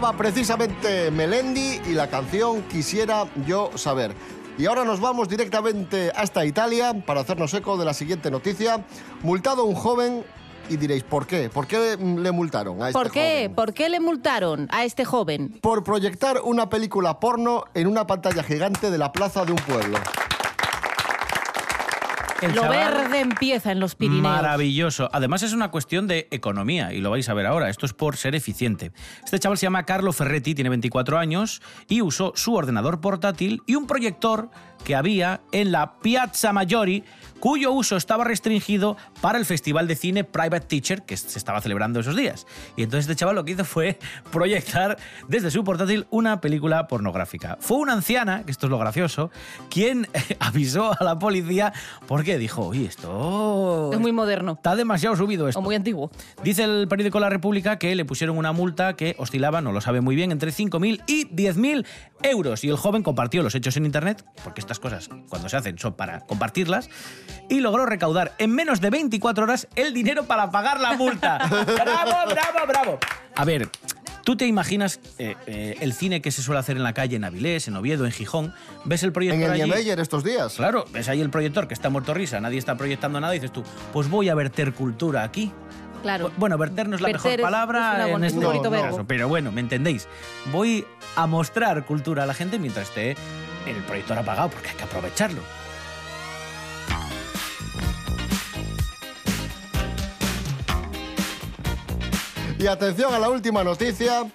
Precisamente 0.00 1.10
Melendi 1.10 1.78
y 1.86 1.92
la 1.92 2.08
canción 2.08 2.62
Quisiera 2.62 3.26
yo 3.46 3.70
saber. 3.76 4.14
Y 4.56 4.64
ahora 4.64 4.84
nos 4.84 4.98
vamos 4.98 5.28
directamente 5.28 6.10
hasta 6.16 6.46
Italia 6.46 6.94
para 7.06 7.20
hacernos 7.20 7.52
eco 7.52 7.76
de 7.76 7.84
la 7.84 7.92
siguiente 7.92 8.30
noticia. 8.30 8.82
Multado 9.22 9.64
un 9.64 9.74
joven 9.74 10.24
y 10.70 10.78
diréis, 10.78 11.02
¿por 11.02 11.26
qué? 11.26 11.50
¿Por 11.50 11.66
qué 11.66 11.98
le 11.98 12.32
multaron 12.32 12.82
a 12.82 12.88
este 12.88 12.98
¿Por 12.98 13.10
qué? 13.10 13.52
¿Por 13.54 13.74
qué 13.74 13.90
le 13.90 14.00
multaron 14.00 14.68
a 14.70 14.84
este 14.84 15.04
joven? 15.04 15.58
Por 15.60 15.84
proyectar 15.84 16.40
una 16.44 16.70
película 16.70 17.20
porno 17.20 17.64
en 17.74 17.86
una 17.86 18.06
pantalla 18.06 18.42
gigante 18.42 18.90
de 18.90 18.96
la 18.96 19.12
plaza 19.12 19.44
de 19.44 19.52
un 19.52 19.58
pueblo. 19.58 19.98
El 22.42 22.54
Lo 22.54 22.68
verde 22.68 23.20
empieza 23.20 23.70
en 23.70 23.80
los 23.80 23.94
Pirineos. 23.94 24.22
Maravilloso. 24.22 25.10
Además 25.12 25.42
es 25.42 25.52
una 25.52 25.70
cuestión 25.70 26.06
de 26.06 26.26
economía 26.30 26.92
y 26.92 27.00
lo 27.00 27.10
vais 27.10 27.28
a 27.28 27.34
ver 27.34 27.46
ahora. 27.46 27.68
Esto 27.68 27.84
es 27.84 27.92
por 27.92 28.16
ser 28.16 28.34
eficiente. 28.34 28.92
Este 29.24 29.38
chaval 29.38 29.58
se 29.58 29.66
llama 29.66 29.84
Carlo 29.84 30.12
Ferretti, 30.12 30.54
tiene 30.54 30.70
24 30.70 31.18
años 31.18 31.60
y 31.88 32.00
usó 32.00 32.32
su 32.36 32.54
ordenador 32.54 33.00
portátil 33.00 33.62
y 33.66 33.74
un 33.74 33.86
proyector 33.86 34.50
que 34.84 34.94
había 34.94 35.40
en 35.52 35.72
la 35.72 35.98
Piazza 36.00 36.52
Maggiore 36.52 37.04
cuyo 37.40 37.72
uso 37.72 37.96
estaba 37.96 38.24
restringido 38.24 38.96
para 39.20 39.38
el 39.38 39.46
Festival 39.46 39.88
de 39.88 39.96
Cine 39.96 40.24
Private 40.24 40.66
Teacher 40.66 41.02
que 41.02 41.16
se 41.16 41.38
estaba 41.38 41.60
celebrando 41.60 42.00
esos 42.00 42.14
días. 42.14 42.46
Y 42.76 42.82
entonces 42.82 43.08
este 43.08 43.18
chaval 43.18 43.34
lo 43.34 43.44
que 43.44 43.52
hizo 43.52 43.64
fue 43.64 43.98
proyectar 44.30 44.98
desde 45.26 45.50
su 45.50 45.64
portátil 45.64 46.06
una 46.10 46.40
película 46.40 46.86
pornográfica. 46.86 47.56
Fue 47.60 47.78
una 47.78 47.94
anciana, 47.94 48.44
que 48.44 48.52
esto 48.52 48.66
es 48.66 48.70
lo 48.70 48.78
gracioso, 48.78 49.30
quien 49.70 50.06
avisó 50.38 50.92
a 50.98 51.02
la 51.02 51.18
policía 51.18 51.72
porque 52.06 52.38
dijo, 52.38 52.66
oye, 52.66 52.84
esto... 52.84 53.90
Es 53.92 53.98
muy 53.98 54.12
moderno. 54.12 54.52
Está 54.52 54.76
demasiado 54.76 55.16
subido 55.16 55.48
esto. 55.48 55.58
O 55.58 55.62
muy 55.62 55.74
antiguo. 55.74 56.10
Dice 56.44 56.64
el 56.64 56.86
periódico 56.88 57.20
La 57.20 57.30
República 57.30 57.78
que 57.78 57.94
le 57.94 58.04
pusieron 58.04 58.36
una 58.36 58.52
multa 58.52 58.96
que 58.96 59.14
oscilaba, 59.18 59.62
no 59.62 59.72
lo 59.72 59.80
sabe 59.80 60.02
muy 60.02 60.14
bien, 60.14 60.30
entre 60.30 60.50
5.000 60.50 61.02
y 61.06 61.26
10.000 61.28 61.86
euros. 62.22 62.64
Y 62.64 62.68
el 62.68 62.76
joven 62.76 63.02
compartió 63.02 63.42
los 63.42 63.54
hechos 63.54 63.76
en 63.78 63.86
Internet, 63.86 64.24
porque 64.44 64.60
estas 64.70 64.78
cosas 64.78 65.08
cuando 65.28 65.48
se 65.48 65.56
hacen 65.56 65.76
son 65.78 65.94
para 65.94 66.20
compartirlas, 66.20 66.88
y 67.48 67.58
logró 67.60 67.86
recaudar 67.86 68.32
en 68.38 68.52
menos 68.54 68.80
de 68.80 68.90
24 68.90 69.42
horas 69.44 69.66
el 69.74 69.92
dinero 69.92 70.24
para 70.24 70.50
pagar 70.52 70.80
la 70.80 70.92
multa. 70.92 71.38
¡Bravo, 71.48 72.30
bravo, 72.30 72.66
bravo! 72.68 72.98
A 73.34 73.44
ver, 73.44 73.68
tú 74.24 74.36
te 74.36 74.46
imaginas 74.46 75.00
eh, 75.18 75.34
eh, 75.48 75.76
el 75.80 75.92
cine 75.92 76.22
que 76.22 76.30
se 76.30 76.40
suele 76.42 76.60
hacer 76.60 76.76
en 76.76 76.84
la 76.84 76.92
calle 76.92 77.16
en 77.16 77.24
Avilés, 77.24 77.66
en 77.66 77.74
Oviedo, 77.74 78.04
en 78.06 78.12
Gijón, 78.12 78.54
ves 78.84 79.02
el 79.02 79.12
proyector 79.12 79.40
En 79.42 79.46
el 79.46 79.60
allí? 79.62 79.64
Niemeyer 79.70 79.98
estos 79.98 80.22
días. 80.22 80.54
Claro, 80.54 80.84
ves 80.92 81.08
ahí 81.08 81.20
el 81.20 81.30
proyector 81.30 81.66
que 81.66 81.74
está 81.74 81.90
muerto 81.90 82.14
risa, 82.14 82.40
nadie 82.40 82.58
está 82.58 82.76
proyectando 82.76 83.20
nada 83.20 83.34
y 83.34 83.38
dices 83.40 83.52
tú, 83.52 83.64
pues 83.92 84.08
voy 84.08 84.28
a 84.28 84.34
verter 84.36 84.72
cultura 84.72 85.24
aquí. 85.24 85.52
Claro. 86.02 86.30
Bueno, 86.38 86.56
verter 86.56 86.88
no 86.88 86.94
es 86.96 87.02
la 87.02 87.08
Verter 87.08 87.22
mejor 87.24 87.40
es- 87.40 87.44
palabra 87.44 87.98
es 87.98 88.04
una 88.06 88.16
en 88.16 88.24
este 88.24 88.38
un 88.38 88.44
bonito 88.46 88.70
caso, 88.70 88.82
verbo. 88.84 89.04
pero 89.06 89.28
bueno, 89.28 89.50
me 89.52 89.60
entendéis. 89.60 90.06
Voy 90.50 90.86
a 91.16 91.26
mostrar 91.26 91.84
cultura 91.84 92.22
a 92.22 92.26
la 92.26 92.32
gente 92.32 92.58
mientras 92.58 92.88
esté 92.88 93.16
el 93.66 93.76
proyector 93.84 94.18
apagado, 94.18 94.50
porque 94.50 94.68
hay 94.70 94.76
que 94.76 94.84
aprovecharlo. 94.84 95.40
Y 102.58 102.66
atención 102.66 103.14
a 103.14 103.18
la 103.18 103.30
última 103.30 103.64
noticia. 103.64 104.26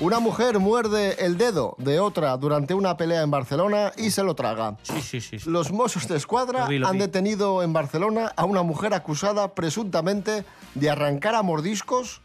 Una 0.00 0.18
mujer 0.18 0.58
muerde 0.58 1.24
el 1.24 1.38
dedo 1.38 1.76
de 1.78 2.00
otra 2.00 2.36
durante 2.36 2.74
una 2.74 2.96
pelea 2.96 3.22
en 3.22 3.30
Barcelona 3.30 3.92
y 3.96 4.10
se 4.10 4.24
lo 4.24 4.34
traga. 4.34 4.76
Sí, 4.82 5.00
sí, 5.00 5.20
sí. 5.20 5.38
sí. 5.38 5.48
Los 5.50 5.70
Mossos 5.72 6.08
de 6.08 6.16
Escuadra 6.16 6.64
Lo 6.64 6.68
vi, 6.68 6.78
lo 6.78 6.88
han 6.88 6.94
vi. 6.94 6.98
detenido 6.98 7.62
en 7.62 7.72
Barcelona 7.72 8.32
a 8.36 8.44
una 8.44 8.62
mujer 8.62 8.92
acusada 8.92 9.54
presuntamente 9.54 10.44
de 10.74 10.90
arrancar 10.90 11.36
a 11.36 11.42
mordiscos 11.42 12.22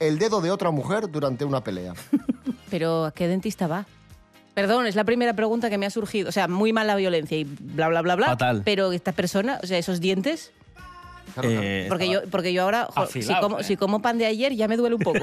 el 0.00 0.18
dedo 0.18 0.40
de 0.40 0.50
otra 0.50 0.72
mujer 0.72 1.10
durante 1.10 1.44
una 1.44 1.62
pelea. 1.62 1.94
Pero 2.70 3.04
¿a 3.04 3.12
qué 3.12 3.28
dentista 3.28 3.68
va? 3.68 3.86
Perdón, 4.54 4.86
es 4.86 4.96
la 4.96 5.04
primera 5.04 5.34
pregunta 5.34 5.70
que 5.70 5.78
me 5.78 5.86
ha 5.86 5.90
surgido. 5.90 6.28
O 6.28 6.32
sea, 6.32 6.46
muy 6.48 6.72
mala 6.72 6.94
violencia 6.96 7.38
y 7.38 7.44
bla, 7.44 7.88
bla, 7.88 8.02
bla, 8.02 8.16
bla. 8.16 8.26
Fatal. 8.26 8.62
Pero 8.64 8.92
esta 8.92 9.12
persona, 9.12 9.58
o 9.62 9.66
sea, 9.66 9.78
esos 9.78 10.00
dientes... 10.00 10.52
Eh, 11.42 11.86
Porque 11.88 12.10
yo, 12.10 12.20
porque 12.30 12.52
yo 12.52 12.62
ahora, 12.64 12.88
jo, 12.90 13.06
si, 13.06 13.20
afilado, 13.20 13.40
como, 13.42 13.60
eh. 13.60 13.64
si 13.64 13.76
como 13.76 14.02
pan 14.02 14.18
de 14.18 14.26
ayer, 14.26 14.54
ya 14.54 14.68
me 14.68 14.76
duele 14.76 14.96
un 14.96 15.00
poco. 15.02 15.20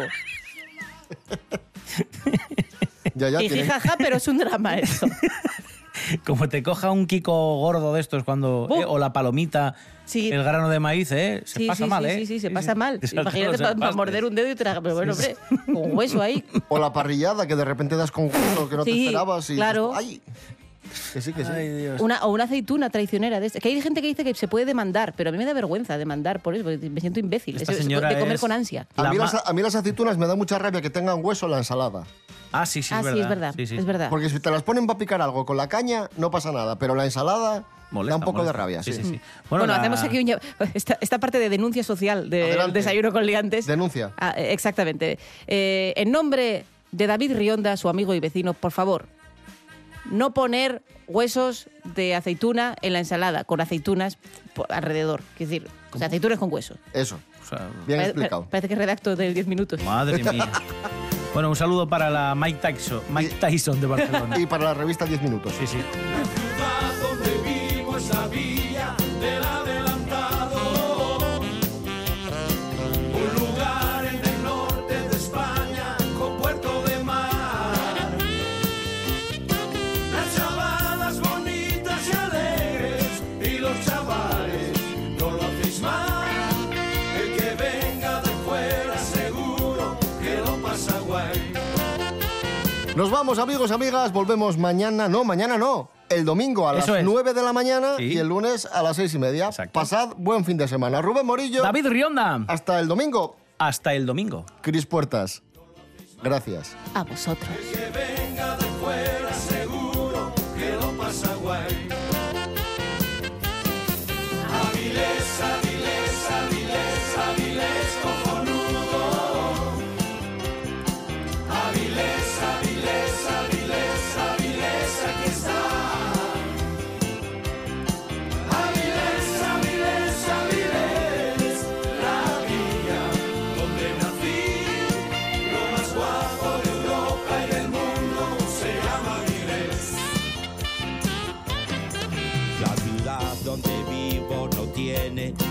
Ya, 3.15 3.29
ya, 3.29 3.41
y 3.43 3.47
tiene- 3.49 3.63
jijaja, 3.63 3.95
pero 3.97 4.17
es 4.17 4.27
un 4.27 4.37
drama 4.37 4.75
esto. 4.79 5.07
Como 6.25 6.47
te 6.49 6.63
coja 6.63 6.89
un 6.91 7.05
Kiko 7.05 7.57
gordo 7.57 7.93
de 7.93 7.99
estos 8.01 8.23
cuando... 8.23 8.67
Eh, 8.71 8.85
o 8.87 8.97
la 8.97 9.11
palomita, 9.13 9.75
Sí. 10.09 10.31
el 10.31 10.43
grano 10.43 10.69
de 10.69 10.79
maíz, 10.79 11.11
¿eh? 11.11 11.43
Se 11.45 11.59
sí, 11.59 11.67
pasa 11.67 11.83
sí, 11.83 11.89
mal, 11.89 12.03
¿eh? 12.05 12.15
sí, 12.17 12.25
sí, 12.25 12.39
se 12.39 12.49
pasa 12.49 12.73
mal. 12.73 12.99
Imagínate 13.11 13.57
para 13.59 13.91
morder 13.91 14.25
un 14.25 14.33
dedo 14.33 14.49
y 14.49 14.55
tragar. 14.55 14.81
Pero 14.81 14.95
bueno, 14.95 15.13
hombre, 15.13 15.35
con 15.65 15.95
hueso 15.95 16.19
ahí. 16.21 16.43
O 16.67 16.79
la 16.79 16.91
parrillada 16.91 17.45
que 17.45 17.55
de 17.55 17.63
repente 17.63 17.95
das 17.95 18.09
con 18.11 18.25
gusto 18.29 18.67
que 18.67 18.75
no 18.77 18.83
te 18.83 18.91
esperabas 19.05 19.47
y 19.51 19.55
claro. 19.55 19.89
dices, 19.99 20.07
¡ay! 20.09 20.21
Que 21.13 21.21
sí, 21.21 21.33
que 21.33 21.45
sí. 21.45 21.51
Ay, 21.53 21.69
Dios. 21.69 22.01
Una, 22.01 22.25
o 22.25 22.31
una 22.33 22.45
aceituna 22.45 22.89
traicionera 22.89 23.39
de 23.39 23.45
este. 23.45 23.59
Que 23.59 23.69
hay 23.69 23.79
gente 23.81 24.01
que 24.01 24.07
dice 24.07 24.23
que 24.23 24.33
se 24.33 24.47
puede 24.47 24.65
demandar, 24.65 25.13
pero 25.15 25.29
a 25.29 25.31
mí 25.31 25.37
me 25.37 25.45
da 25.45 25.53
vergüenza 25.53 25.99
demandar 25.99 26.39
por 26.41 26.55
eso, 26.55 26.63
porque 26.63 26.89
me 26.89 26.99
siento 27.01 27.19
imbécil. 27.19 27.57
Esta 27.57 27.71
Eso 27.73 27.79
es 27.81 27.85
señora 27.85 28.09
de 28.09 28.17
comer 28.19 28.35
es- 28.35 28.41
con 28.41 28.51
ansia. 28.51 28.87
A 28.95 29.11
mí, 29.11 29.17
las, 29.17 29.35
a 29.45 29.53
mí 29.53 29.61
las 29.61 29.75
aceitunas 29.75 30.17
me 30.17 30.25
da 30.25 30.35
mucha 30.35 30.57
rabia 30.57 30.81
que 30.81 30.89
tengan 30.89 31.23
hueso 31.23 31.45
en 31.45 31.51
la 31.51 31.57
ensalada. 31.59 32.05
Ah, 32.51 32.65
sí, 32.65 32.81
sí, 32.83 32.93
ah, 32.93 32.99
es 33.01 33.05
sí, 33.05 33.11
verdad. 33.13 33.21
es 33.23 33.29
verdad. 33.29 33.53
Sí, 33.55 33.67
sí. 33.67 33.77
Es 33.77 33.85
verdad. 33.85 34.09
Porque 34.09 34.29
si 34.29 34.39
te 34.39 34.49
las 34.51 34.63
ponen 34.63 34.87
para 34.87 34.97
picar 34.99 35.21
algo 35.21 35.45
con 35.45 35.55
la 35.57 35.67
caña, 35.69 36.09
no 36.17 36.31
pasa 36.31 36.51
nada. 36.51 36.77
Pero 36.79 36.95
la 36.95 37.05
ensalada 37.05 37.63
Molesta, 37.91 38.11
da 38.11 38.15
un 38.17 38.21
poco 38.23 38.37
molesta. 38.39 38.53
de 38.53 38.57
rabia. 38.57 38.83
Sí, 38.83 38.93
Sí, 38.93 39.03
sí, 39.03 39.09
sí. 39.11 39.21
Bueno, 39.49 39.65
la- 39.67 39.75
hacemos 39.77 40.01
aquí 40.03 40.19
un 40.19 40.39
esta, 40.73 40.97
esta 41.01 41.19
parte 41.19 41.39
de 41.39 41.49
denuncia 41.49 41.83
social 41.83 42.29
del 42.29 42.43
Adelante. 42.43 42.79
desayuno 42.79 43.11
con 43.11 43.25
liantes. 43.25 43.65
Denuncia. 43.67 44.11
Ah, 44.17 44.33
eh, 44.37 44.51
exactamente. 44.53 45.19
Eh, 45.47 45.93
en 45.95 46.11
nombre 46.11 46.65
de 46.91 47.07
David 47.07 47.35
Rionda, 47.35 47.77
su 47.77 47.87
amigo 47.89 48.13
y 48.15 48.19
vecino, 48.19 48.53
por 48.53 48.71
favor, 48.71 49.05
no 50.09 50.33
poner 50.33 50.81
huesos 51.07 51.67
de 51.83 52.15
aceituna 52.15 52.75
en 52.81 52.93
la 52.93 52.99
ensalada, 52.99 53.43
con 53.43 53.61
aceitunas 53.61 54.17
alrededor. 54.69 55.21
Es 55.39 55.49
decir, 55.49 55.67
o 55.93 55.97
sea, 55.99 56.07
aceitunas 56.07 56.39
con 56.39 56.51
hueso. 56.51 56.75
Eso, 56.93 57.19
O 57.43 57.47
sea, 57.47 57.67
bien 57.85 58.01
explicado. 58.01 58.45
Parece 58.49 58.67
que 58.69 58.75
redacto 58.75 59.15
de 59.15 59.33
10 59.33 59.45
minutos. 59.47 59.83
Madre 59.83 60.23
mía. 60.23 60.49
Bueno, 61.33 61.49
un 61.49 61.55
saludo 61.55 61.87
para 61.87 62.09
la 62.09 62.33
Mike 62.35 62.59
Tyson, 62.61 63.01
Mike 63.09 63.35
Tyson 63.39 63.79
de 63.79 63.87
Barcelona. 63.87 64.35
Y 64.39 64.45
para 64.45 64.65
la 64.65 64.73
revista 64.73 65.05
10 65.05 65.21
minutos. 65.21 65.53
Sí, 65.59 65.67
sí. 65.67 65.77
Nos 92.99 93.09
vamos, 93.11 93.39
amigos, 93.39 93.71
amigas. 93.71 94.11
Volvemos 94.11 94.57
mañana. 94.57 95.07
No, 95.07 95.23
mañana 95.23 95.57
no. 95.57 95.89
El 96.09 96.25
domingo 96.25 96.67
a 96.67 96.73
las 96.73 96.89
es. 96.89 97.01
9 97.01 97.33
de 97.33 97.41
la 97.41 97.53
mañana 97.53 97.95
Sí. 97.95 98.03
y 98.03 98.17
el 98.17 98.27
lunes 98.27 98.65
a 98.65 98.83
las 98.83 98.97
6 98.97 99.13
y 99.13 99.19
media. 99.19 99.45
Exacto. 99.45 99.71
Pasad 99.71 100.09
buen 100.17 100.43
fin 100.43 100.57
de 100.57 100.67
semana. 100.67 101.01
Rubén 101.01 101.25
Morillo. 101.25 101.63
David 101.63 101.87
Rionda. 101.87 102.43
Hasta 102.49 102.77
el 102.81 102.89
domingo. 102.89 103.37
Hasta 103.57 103.93
el 103.93 104.05
domingo. 104.05 104.45
Cris 104.59 104.85
Puertas. 104.85 105.43
Gracias. 106.21 106.75
A 106.93 107.05
vosotros. 107.05 107.47
que 107.71 107.89
venga 107.97 108.57
de 108.57 108.68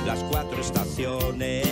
las 0.09 0.25
cuatro 0.25 0.59
estaciones. 0.59 1.69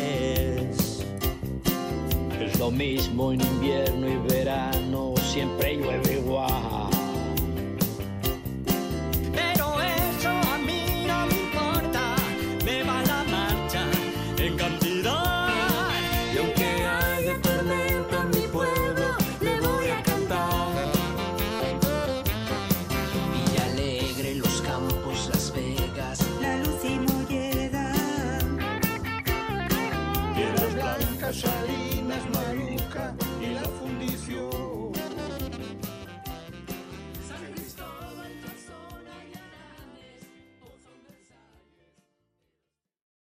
Es 2.38 2.58
lo 2.58 2.70
mismo 2.70 3.32
en 3.32 3.40
invierno 3.40 4.06
y 4.10 4.16
verano, 4.28 5.14
siempre 5.32 5.76
llueve 5.76 6.16